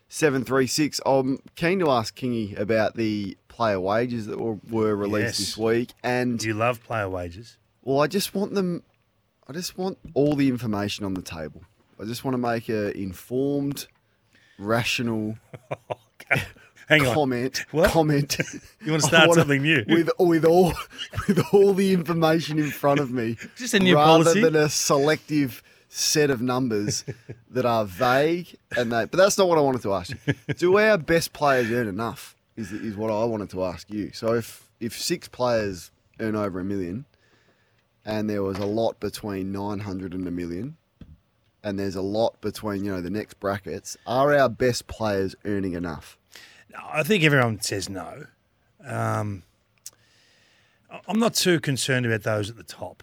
736. 0.10 1.02
I'm 1.06 1.40
keen 1.56 1.80
to 1.80 1.90
ask 1.90 2.16
Kingy 2.18 2.58
about 2.60 2.96
the 2.96 3.38
player 3.48 3.80
wages 3.80 4.28
that 4.28 4.40
were, 4.40 4.58
were 4.70 4.96
released 4.96 5.26
Yes. 5.26 5.38
this 5.40 5.58
week. 5.58 5.92
And 6.04 6.38
Do 6.40 6.48
you 6.48 6.54
love 6.54 6.84
player 6.84 7.10
wages? 7.10 7.58
well, 7.84 8.02
I 8.02 8.08
just 8.08 8.34
want 8.36 8.54
them. 8.56 8.84
I 9.48 9.54
just 9.54 9.78
want 9.78 9.98
all 10.14 10.36
the 10.36 10.48
information 10.50 11.06
on 11.06 11.14
the 11.14 11.22
table. 11.22 11.64
I 12.02 12.06
just 12.06 12.24
want 12.24 12.34
to 12.34 12.38
make 12.40 12.68
a 12.68 12.98
informed, 12.98 13.88
rational 14.58 15.38
Hang 16.88 17.06
on. 17.08 17.14
comment. 17.14 17.66
What? 17.72 17.90
Comment. 17.92 18.38
You 18.86 18.92
want 18.92 19.02
to 19.04 19.08
start 19.08 19.30
wanna- 19.30 19.42
something 19.42 19.62
new? 19.64 19.84
with 19.88 20.10
with 20.20 20.46
all 20.46 20.74
with 21.28 21.40
all 21.52 21.74
the 21.74 21.94
information 21.94 22.60
in 22.60 22.70
front 22.70 23.00
of 23.00 23.12
me. 23.12 23.38
Just 23.56 23.74
a 23.74 23.80
new 23.80 23.96
rather 23.96 24.24
policy? 24.24 24.42
than 24.42 24.56
a 24.56 24.70
selective 24.70 25.64
set 25.96 26.30
of 26.30 26.42
numbers 26.42 27.06
that 27.50 27.66
are 27.66 27.86
vague 27.86 28.56
and 28.76 28.92
they. 28.92 29.06
But 29.06 29.18
that's 29.18 29.38
not 29.38 29.48
what 29.48 29.58
I 29.58 29.62
wanted 29.62 29.82
to 29.84 29.94
ask 29.94 30.14
you. 30.26 30.54
Do 30.54 30.78
our 30.80 30.98
best 30.98 31.34
players 31.34 31.72
earn 31.72 31.88
enough? 31.88 32.36
Is 32.56 32.72
is 32.72 32.96
what 32.96 33.12
I 33.12 33.24
wanted 33.26 33.50
to 33.52 33.64
ask 33.64 33.90
you. 33.90 34.12
So 34.14 34.34
if 34.34 34.70
if 34.80 35.00
six 35.00 35.28
players 35.28 35.92
earn 36.20 36.36
over 36.36 36.60
a 36.60 36.64
million, 36.64 37.06
and 38.06 38.30
there 38.30 38.44
was 38.44 38.58
a 38.58 38.66
lot 38.66 39.00
between 39.00 39.52
nine 39.52 39.80
hundred 39.80 40.14
and 40.14 40.28
a 40.28 40.32
million. 40.32 40.78
And 41.64 41.80
there's 41.80 41.96
a 41.96 42.02
lot 42.04 42.40
between, 42.42 42.86
you 42.86 42.92
know, 42.92 43.02
the 43.02 43.10
next 43.10 43.40
brackets. 43.40 43.98
Are 44.06 44.36
our 44.36 44.48
best 44.50 44.86
players 44.86 45.36
earning 45.46 45.74
enough? 45.74 46.16
I 46.80 47.02
think 47.02 47.24
everyone 47.24 47.60
says 47.60 47.90
no. 47.90 48.28
Um, 48.86 49.42
I'm 51.08 51.18
not 51.18 51.34
too 51.34 51.60
concerned 51.60 52.06
about 52.06 52.22
those 52.22 52.52
at 52.52 52.58
the 52.58 52.64
top. 52.64 53.02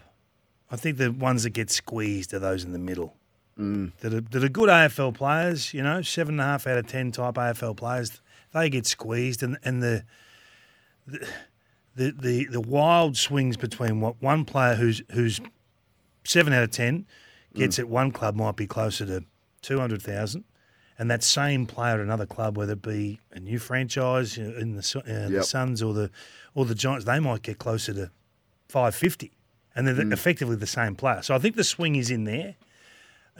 I 0.72 0.76
think 0.76 0.96
the 0.96 1.12
ones 1.12 1.42
that 1.42 1.50
get 1.50 1.70
squeezed 1.70 2.32
are 2.32 2.38
those 2.38 2.64
in 2.64 2.72
the 2.72 2.78
middle. 2.78 3.14
Mm. 3.60 3.92
That, 4.00 4.14
are, 4.14 4.20
that 4.22 4.42
are 4.42 4.48
good 4.48 4.70
AFL 4.70 5.12
players, 5.12 5.74
you 5.74 5.82
know, 5.82 6.00
seven 6.00 6.34
and 6.34 6.40
a 6.40 6.44
half 6.44 6.66
out 6.66 6.78
of 6.78 6.86
ten 6.86 7.12
type 7.12 7.34
AFL 7.34 7.76
players, 7.76 8.22
they 8.52 8.70
get 8.70 8.86
squeezed, 8.86 9.42
and 9.42 9.58
and 9.62 9.82
the 9.82 10.04
the 11.06 11.28
the 11.94 12.10
the, 12.12 12.46
the 12.46 12.60
wild 12.60 13.18
swings 13.18 13.58
between 13.58 14.00
what 14.00 14.20
one 14.20 14.46
player 14.46 14.74
who's 14.74 15.02
who's 15.12 15.40
seven 16.24 16.54
out 16.54 16.62
of 16.62 16.70
ten 16.70 17.06
gets 17.54 17.78
at 17.78 17.88
one 17.88 18.10
club 18.10 18.34
might 18.34 18.56
be 18.56 18.66
closer 18.66 19.04
to 19.04 19.24
two 19.60 19.78
hundred 19.78 20.00
thousand, 20.00 20.44
and 20.98 21.10
that 21.10 21.22
same 21.22 21.66
player 21.66 21.94
at 21.96 22.00
another 22.00 22.26
club, 22.26 22.56
whether 22.56 22.72
it 22.72 22.80
be 22.80 23.20
a 23.32 23.40
new 23.40 23.58
franchise 23.58 24.38
you 24.38 24.44
know, 24.44 24.58
in 24.58 24.76
the 24.76 25.02
uh, 25.06 25.28
the 25.28 25.44
Suns 25.44 25.82
or 25.82 25.92
the 25.92 26.10
or 26.54 26.64
the 26.64 26.74
Giants, 26.74 27.04
they 27.04 27.20
might 27.20 27.42
get 27.42 27.58
closer 27.58 27.92
to 27.92 28.10
five 28.68 28.94
fifty, 28.94 29.32
and 29.74 29.86
they're 29.86 29.94
Mm. 29.94 30.12
effectively 30.12 30.56
the 30.56 30.66
same 30.66 30.94
player. 30.96 31.22
So 31.22 31.34
I 31.34 31.38
think 31.38 31.56
the 31.56 31.64
swing 31.64 31.94
is 31.96 32.10
in 32.10 32.24
there. 32.24 32.54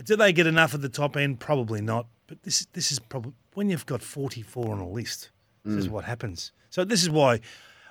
Do 0.05 0.17
they 0.17 0.33
get 0.33 0.47
enough 0.47 0.73
at 0.75 0.81
the 0.81 0.89
top 0.89 1.17
end? 1.17 1.39
Probably 1.41 1.81
not. 1.83 2.07
But 2.27 2.43
this 2.45 2.67
this 2.73 2.91
is 2.93 2.99
probably 2.99 3.33
when 3.55 3.69
you've 3.71 3.87
got 3.87 4.03
forty 4.03 4.43
four 4.43 4.73
on 4.73 4.81
a 4.81 4.89
list. 4.89 5.31
This 5.65 5.75
Mm. 5.75 5.79
is 5.79 5.89
what 5.89 6.05
happens. 6.05 6.53
So 6.71 6.85
this 6.85 7.03
is 7.03 7.11
why 7.11 7.41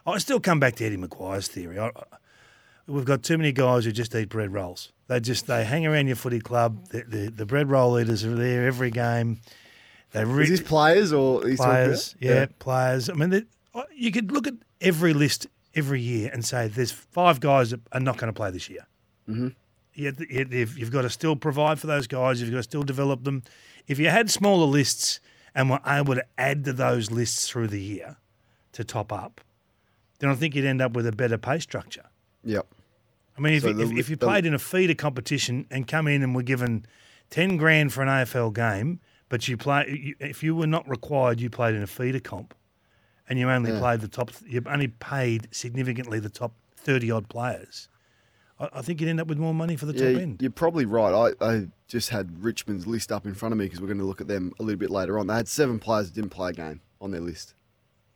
I 0.06 0.18
still 0.18 0.40
come 0.40 0.60
back 0.60 0.76
to 0.78 0.86
Eddie 0.86 0.98
McGuire's 0.98 1.48
theory. 1.48 1.78
I, 1.80 1.92
we've 2.88 3.06
got 3.06 3.22
too 3.24 3.38
many 3.38 3.52
guys 3.52 3.86
who 3.86 3.92
just 3.92 4.16
eat 4.16 4.30
bread 4.30 4.52
rolls. 4.52 4.92
They 5.08 5.20
just 5.20 5.46
they 5.48 5.64
hang 5.64 5.86
around 5.86 6.08
your 6.08 6.16
footy 6.16 6.40
club. 6.40 6.88
The, 6.90 7.04
the, 7.04 7.30
the 7.32 7.46
bread 7.46 7.70
roll 7.70 8.00
eaters 8.00 8.24
are 8.26 8.34
there 8.36 8.66
every 8.66 8.90
game. 8.92 9.42
They 10.12 10.26
re- 10.26 10.44
Is 10.44 10.50
this 10.50 10.62
players 10.62 11.14
or 11.14 11.42
players, 11.42 12.14
about? 12.14 12.22
yeah, 12.22 12.46
players. 12.60 13.10
I 13.10 13.14
mean, 13.14 13.30
they- 13.30 13.46
you 13.96 14.12
could 14.12 14.32
look 14.32 14.48
at 14.48 14.56
every 14.82 15.14
list 15.14 15.48
every 15.76 16.02
year 16.02 16.30
and 16.34 16.44
say 16.46 16.68
there's 16.68 16.92
five 16.92 17.40
guys 17.40 17.72
that 17.72 17.82
are 17.92 18.00
not 18.00 18.18
going 18.18 18.32
to 18.32 18.38
play 18.38 18.52
this 18.52 18.70
year. 18.70 18.86
Mm-hmm. 19.30 19.50
You, 19.94 20.14
you, 20.30 20.48
you've, 20.50 20.78
you've 20.78 20.92
got 20.92 21.02
to 21.04 21.10
still 21.10 21.36
provide 21.36 21.80
for 21.80 21.88
those 21.88 22.08
guys. 22.08 22.42
You've 22.42 22.52
got 22.52 22.58
to 22.58 22.64
still 22.64 22.84
develop 22.84 23.24
them. 23.24 23.44
If 23.88 24.00
you 24.00 24.10
had 24.10 24.30
smaller 24.30 24.66
lists 24.66 25.20
and 25.54 25.70
were 25.70 25.80
able 25.86 26.16
to 26.16 26.26
add 26.38 26.64
to 26.66 26.74
those 26.74 27.12
lists 27.12 27.50
through 27.50 27.68
the 27.68 27.82
year 27.82 28.18
to 28.74 28.84
top 28.84 29.12
up, 29.12 29.42
then 30.20 30.30
I 30.30 30.36
think 30.36 30.56
you'd 30.56 30.66
end 30.66 30.82
up 30.82 30.94
with 30.94 31.06
a 31.08 31.12
better 31.12 31.38
pay 31.38 31.60
structure. 31.60 32.06
Yep. 32.44 32.68
I 33.38 33.42
mean, 33.42 33.54
if, 33.54 33.64
So 33.64 33.70
you, 33.70 33.74
the 33.74 33.98
if, 33.98 34.10
you 34.10 34.16
the- 34.16 34.26
played 34.26 34.46
in 34.46 34.54
a 34.54 34.60
feeder 34.60 34.94
competition 34.96 35.66
and 35.72 35.88
come 35.88 36.08
in 36.08 36.22
and 36.24 36.34
were 36.36 36.44
given 36.44 36.86
ten 37.30 37.58
grand 37.58 37.92
for 37.92 38.02
an 38.02 38.08
AFL 38.08 38.54
game, 38.54 39.00
but 39.30 39.48
you 39.48 39.58
play, 39.58 40.16
if 40.20 40.44
you 40.44 40.56
were 40.56 40.68
not 40.68 40.88
required, 40.90 41.40
you 41.42 41.50
played 41.50 41.76
in 41.76 41.82
a 41.84 41.88
feeder 41.88 42.20
comp, 42.20 42.54
and 43.32 43.40
you 43.40 43.50
only 43.50 43.72
Yeah. 43.72 43.80
played 43.80 44.02
the 44.02 44.10
top, 44.10 44.30
you 44.46 44.62
only 44.66 44.90
paid 44.90 45.48
significantly 45.52 46.20
the 46.20 46.30
top 46.30 46.52
thirty 46.76 47.10
odd 47.10 47.30
players. 47.30 47.88
I, 48.60 48.68
I 48.74 48.82
think 48.82 49.00
you'd 49.00 49.10
end 49.10 49.22
up 49.22 49.28
with 49.28 49.38
more 49.38 49.54
money 49.54 49.78
for 49.78 49.86
the 49.86 49.94
Yeah, 49.94 50.12
top 50.12 50.22
end. 50.22 50.42
you're 50.42 50.52
probably 50.52 50.84
right. 50.86 51.34
I, 51.42 51.46
I 51.46 51.68
just 51.88 52.10
had 52.10 52.44
Richmond's 52.44 52.86
list 52.86 53.10
up 53.12 53.26
in 53.26 53.34
front 53.34 53.54
of 53.54 53.58
me 53.60 53.66
because 53.66 53.80
we're 53.80 53.88
going 53.88 54.00
to 54.00 54.04
look 54.06 54.20
at 54.20 54.28
them 54.28 54.52
a 54.60 54.64
little 54.64 54.78
bit 54.80 54.90
later 54.90 55.18
on. 55.18 55.28
They 55.28 55.36
had 55.36 55.48
seven 55.48 55.80
players 55.80 56.08
that 56.10 56.16
didn't 56.16 56.32
play 56.32 56.50
a 56.50 56.54
game 56.54 56.82
on 57.00 57.12
their 57.12 57.22
list. 57.22 57.54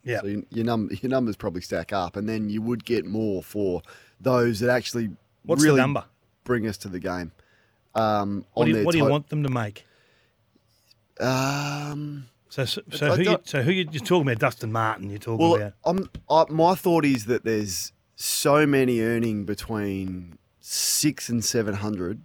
Yeah. 0.03 0.19
So 0.19 0.27
your, 0.27 0.43
your, 0.51 0.65
num- 0.65 0.89
your 1.01 1.09
numbers 1.09 1.35
probably 1.37 1.61
stack 1.61 1.93
up, 1.93 2.15
and 2.17 2.27
then 2.27 2.49
you 2.49 2.61
would 2.61 2.83
get 2.85 3.05
more 3.05 3.41
for 3.41 3.81
those 4.19 4.59
that 4.59 4.69
actually 4.69 5.11
What's 5.43 5.63
really 5.63 5.77
the 5.77 5.81
number? 5.83 6.03
bring 6.43 6.67
us 6.67 6.77
to 6.79 6.89
the 6.89 6.99
game. 6.99 7.31
Um, 7.95 8.45
What 8.53 8.63
on 8.67 8.71
do 8.73 8.79
you, 8.79 8.85
what 8.85 8.91
do 8.91 8.97
you 8.97 9.05
want 9.05 9.29
them 9.29 9.43
to 9.43 9.49
make? 9.49 9.85
Um, 11.19 12.27
So, 12.55 12.63
so, 12.63 12.81
so 12.89 13.15
who 13.17 13.23
you, 13.23 13.37
so 13.43 13.61
who 13.63 13.71
you, 13.73 13.85
you're 13.91 13.99
talking 13.99 14.21
about? 14.21 14.39
Dustin 14.39 14.71
Martin. 14.71 15.09
You're 15.09 15.19
talking 15.19 15.45
well, 15.45 15.55
about 15.57 15.73
I'm, 15.83 16.09
I, 16.29 16.45
my 16.47 16.73
thought 16.73 17.03
is 17.03 17.25
that 17.25 17.43
there's 17.43 17.91
so 18.15 18.65
many 18.65 19.01
earning 19.01 19.43
between 19.43 20.37
six 20.61 21.27
and 21.27 21.43
seven 21.43 21.73
hundred, 21.73 22.21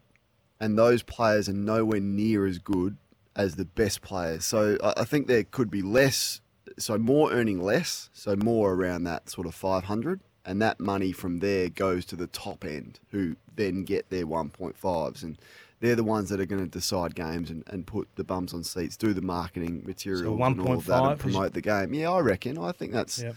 and 0.61 0.79
those 0.79 1.03
players 1.03 1.49
are 1.49 1.53
nowhere 1.53 1.99
near 1.99 2.47
as 2.47 2.61
good 2.61 2.97
as 3.35 3.57
the 3.57 3.64
best 3.64 4.03
players. 4.03 4.45
So 4.45 4.79
I, 4.85 4.93
I 4.99 5.05
think 5.05 5.27
there 5.27 5.43
could 5.43 5.69
be 5.69 5.83
less, 5.83 6.40
so 6.79 6.97
more 6.97 7.33
earning 7.33 7.61
less, 7.61 8.09
so 8.12 8.37
more 8.37 8.73
around 8.73 9.03
that 9.05 9.29
sort 9.29 9.49
of 9.49 9.55
five 9.57 9.87
hundred, 9.87 10.21
and 10.45 10.62
that 10.62 10.79
money 10.79 11.11
from 11.11 11.40
there 11.40 11.69
goes 11.69 12.05
to 12.05 12.14
the 12.14 12.29
top 12.29 12.64
end, 12.64 13.01
who 13.11 13.35
then 13.57 13.83
get 13.83 14.11
their 14.11 14.29
one 14.29 14.51
point 14.51 14.79
fives 14.79 15.25
and. 15.25 15.38
They're 15.81 15.97
the 15.97 16.05
ones 16.05 16.29
that 16.29 16.40
are 16.40 16.47
going 16.47 16.62
to 16.62 16.69
decide 16.71 17.14
games 17.14 17.51
and, 17.51 17.64
and 17.66 17.87
put 17.87 18.09
the 18.16 18.25
bums 18.25 18.53
on 18.53 18.62
seats, 18.64 18.97
do 18.97 19.14
the 19.14 19.23
marketing 19.23 19.83
material 19.87 20.43
and 20.45 20.61
all 20.61 20.75
of 20.75 20.87
that, 20.87 21.03
and 21.03 21.19
promote 21.19 21.55
the 21.55 21.62
game. 21.62 21.95
Yeah, 21.95 22.11
I 22.11 22.21
reckon. 22.21 22.59
I 22.59 22.73
think 22.73 22.93
that's 22.93 23.23
Yep. 23.23 23.35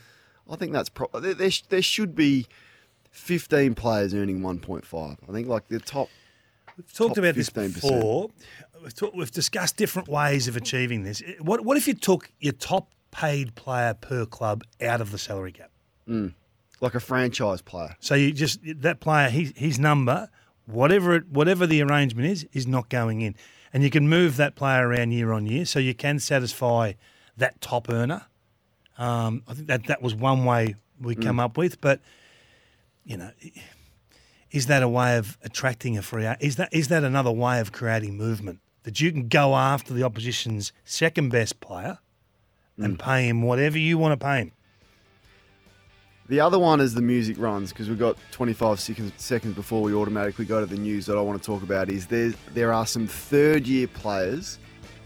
I 0.50 0.56
think 0.58 0.74
that's 0.74 0.90
pro- 0.90 1.08
there, 1.22 1.34
there, 1.34 1.50
sh- 1.52 1.64
there 1.70 1.82
should 1.82 2.16
be 2.16 2.48
15 3.12 3.76
players 3.76 4.14
earning 4.14 4.42
1.5. 4.42 5.18
I 5.28 5.32
think 5.32 5.48
like 5.48 5.68
the 5.70 5.80
top. 5.80 6.10
We've 6.76 6.92
talked 6.92 7.16
Top 7.16 7.18
about 7.20 7.36
this 7.36 7.50
15%. 7.50 7.74
before. 7.76 8.30
We've, 8.82 8.94
talked, 8.96 9.16
we've 9.16 9.32
discussed 9.32 9.78
different 9.78 10.08
ways 10.10 10.48
of 10.48 10.58
achieving 10.58 11.04
this. 11.04 11.22
What, 11.40 11.62
what 11.64 11.78
if 11.78 11.88
you 11.88 11.94
took 11.94 12.30
your 12.40 12.54
top 12.54 12.90
paid 13.12 13.54
player 13.56 13.94
per 13.94 14.26
club 14.26 14.64
out 14.82 15.00
of 15.00 15.12
the 15.12 15.18
salary 15.20 15.52
cap? 15.52 15.70
Mm. 16.10 16.34
Like 16.82 16.96
a 16.96 17.00
franchise 17.00 17.62
player. 17.62 17.96
So 18.00 18.16
you 18.16 18.34
just 18.34 18.60
that 18.82 19.00
player, 19.00 19.30
his, 19.30 19.54
his 19.56 19.80
number, 19.80 20.30
whatever 20.66 21.16
it, 21.16 21.30
whatever 21.30 21.68
the 21.68 21.82
arrangement 21.82 22.28
is, 22.28 22.48
is 22.54 22.68
not 22.68 22.90
going 22.90 23.22
in, 23.22 23.36
and 23.72 23.84
you 23.84 23.90
can 23.90 24.08
move 24.08 24.38
that 24.38 24.56
player 24.56 24.88
around 24.88 25.12
year 25.12 25.32
on 25.32 25.46
year, 25.46 25.66
so 25.66 25.80
you 25.80 25.94
can 25.94 26.20
satisfy 26.20 26.94
that 27.38 27.60
top 27.62 27.90
earner. 27.90 28.26
Um, 28.98 29.44
I 29.48 29.54
think 29.54 29.68
that 29.68 29.88
that 29.88 30.02
was 30.02 30.14
one 30.14 30.46
way 30.46 30.76
we 31.02 31.16
come 31.16 31.40
up 31.40 31.58
with, 31.58 31.82
but 31.82 32.00
you 33.04 33.18
know, 33.18 33.32
is 34.52 34.68
that 34.68 34.84
a 34.84 34.88
way 34.88 35.18
of 35.18 35.38
attracting 35.44 35.98
a 35.98 36.02
free? 36.02 36.26
Is 36.40 36.56
that 36.58 36.70
is 36.72 36.88
that 36.90 37.04
another 37.04 37.32
way 37.32 37.60
of 37.60 37.72
creating 37.72 38.16
movement 38.16 38.60
that 38.84 39.02
you 39.02 39.12
can 39.12 39.28
go 39.28 39.56
after 39.56 39.94
the 39.94 40.04
opposition's 40.04 40.72
second 40.86 41.30
best 41.30 41.60
player 41.60 42.00
and 42.78 43.00
pay 43.00 43.28
him 43.28 43.42
whatever 43.42 43.78
you 43.78 43.98
want 43.98 44.20
to 44.20 44.24
pay 44.24 44.38
him? 44.40 44.52
The 46.30 46.40
other 46.40 46.58
one 46.58 46.80
is 46.80 46.94
the 46.94 47.02
music 47.02 47.38
runs 47.38 47.72
because 47.74 47.90
we've 47.90 48.00
got 48.00 48.18
25 48.32 48.80
seconds, 48.80 49.12
seconds 49.18 49.56
before 49.56 49.82
we 49.82 49.94
automatically 49.94 50.46
go 50.46 50.60
to 50.62 50.66
the 50.66 50.78
news 50.78 51.06
that 51.08 51.18
I 51.18 51.22
want 51.22 51.42
to 51.42 51.46
talk 51.46 51.64
about. 51.64 51.90
Is 51.92 52.08
there 52.08 52.32
there 52.54 52.72
are 52.72 52.86
some 52.88 53.08
third 53.08 53.68
year 53.68 53.88
players 53.88 54.58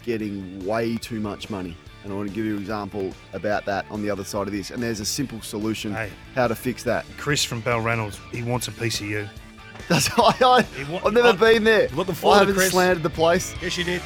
getting 0.04 0.64
way 0.64 0.96
too 0.96 1.18
much 1.18 1.50
money, 1.50 1.76
and 2.04 2.12
I 2.12 2.16
want 2.16 2.28
to 2.28 2.34
give 2.34 2.44
you 2.44 2.54
an 2.54 2.60
example 2.60 3.12
about 3.32 3.64
that 3.66 3.84
on 3.90 4.00
the 4.00 4.10
other 4.10 4.22
side 4.24 4.46
of 4.46 4.52
this. 4.52 4.70
And 4.70 4.80
there's 4.82 5.00
a 5.00 5.04
simple 5.04 5.40
solution 5.42 5.92
Hey. 5.92 6.10
how 6.36 6.46
to 6.46 6.54
fix 6.54 6.84
that. 6.84 7.04
Chris 7.16 7.42
from 7.42 7.62
Balranald, 7.62 8.14
he 8.32 8.42
wants 8.44 8.68
a 8.68 8.72
piece 8.72 9.00
of 9.00 9.06
you. 9.06 9.28
That's 9.88 10.08
I, 10.18 10.34
I, 10.40 10.66
I've 11.04 11.12
never 11.12 11.28
I- 11.28 11.32
been 11.32 11.64
there. 11.64 11.88
Looking 11.88 12.12
I 12.12 12.16
forward 12.16 12.34
to 12.36 12.38
haven't 12.40 12.54
Chris. 12.54 12.70
slandered 12.70 13.02
the 13.02 13.10
place. 13.10 13.54
Yes, 13.60 13.76
you 13.76 13.84
did. 13.84 14.02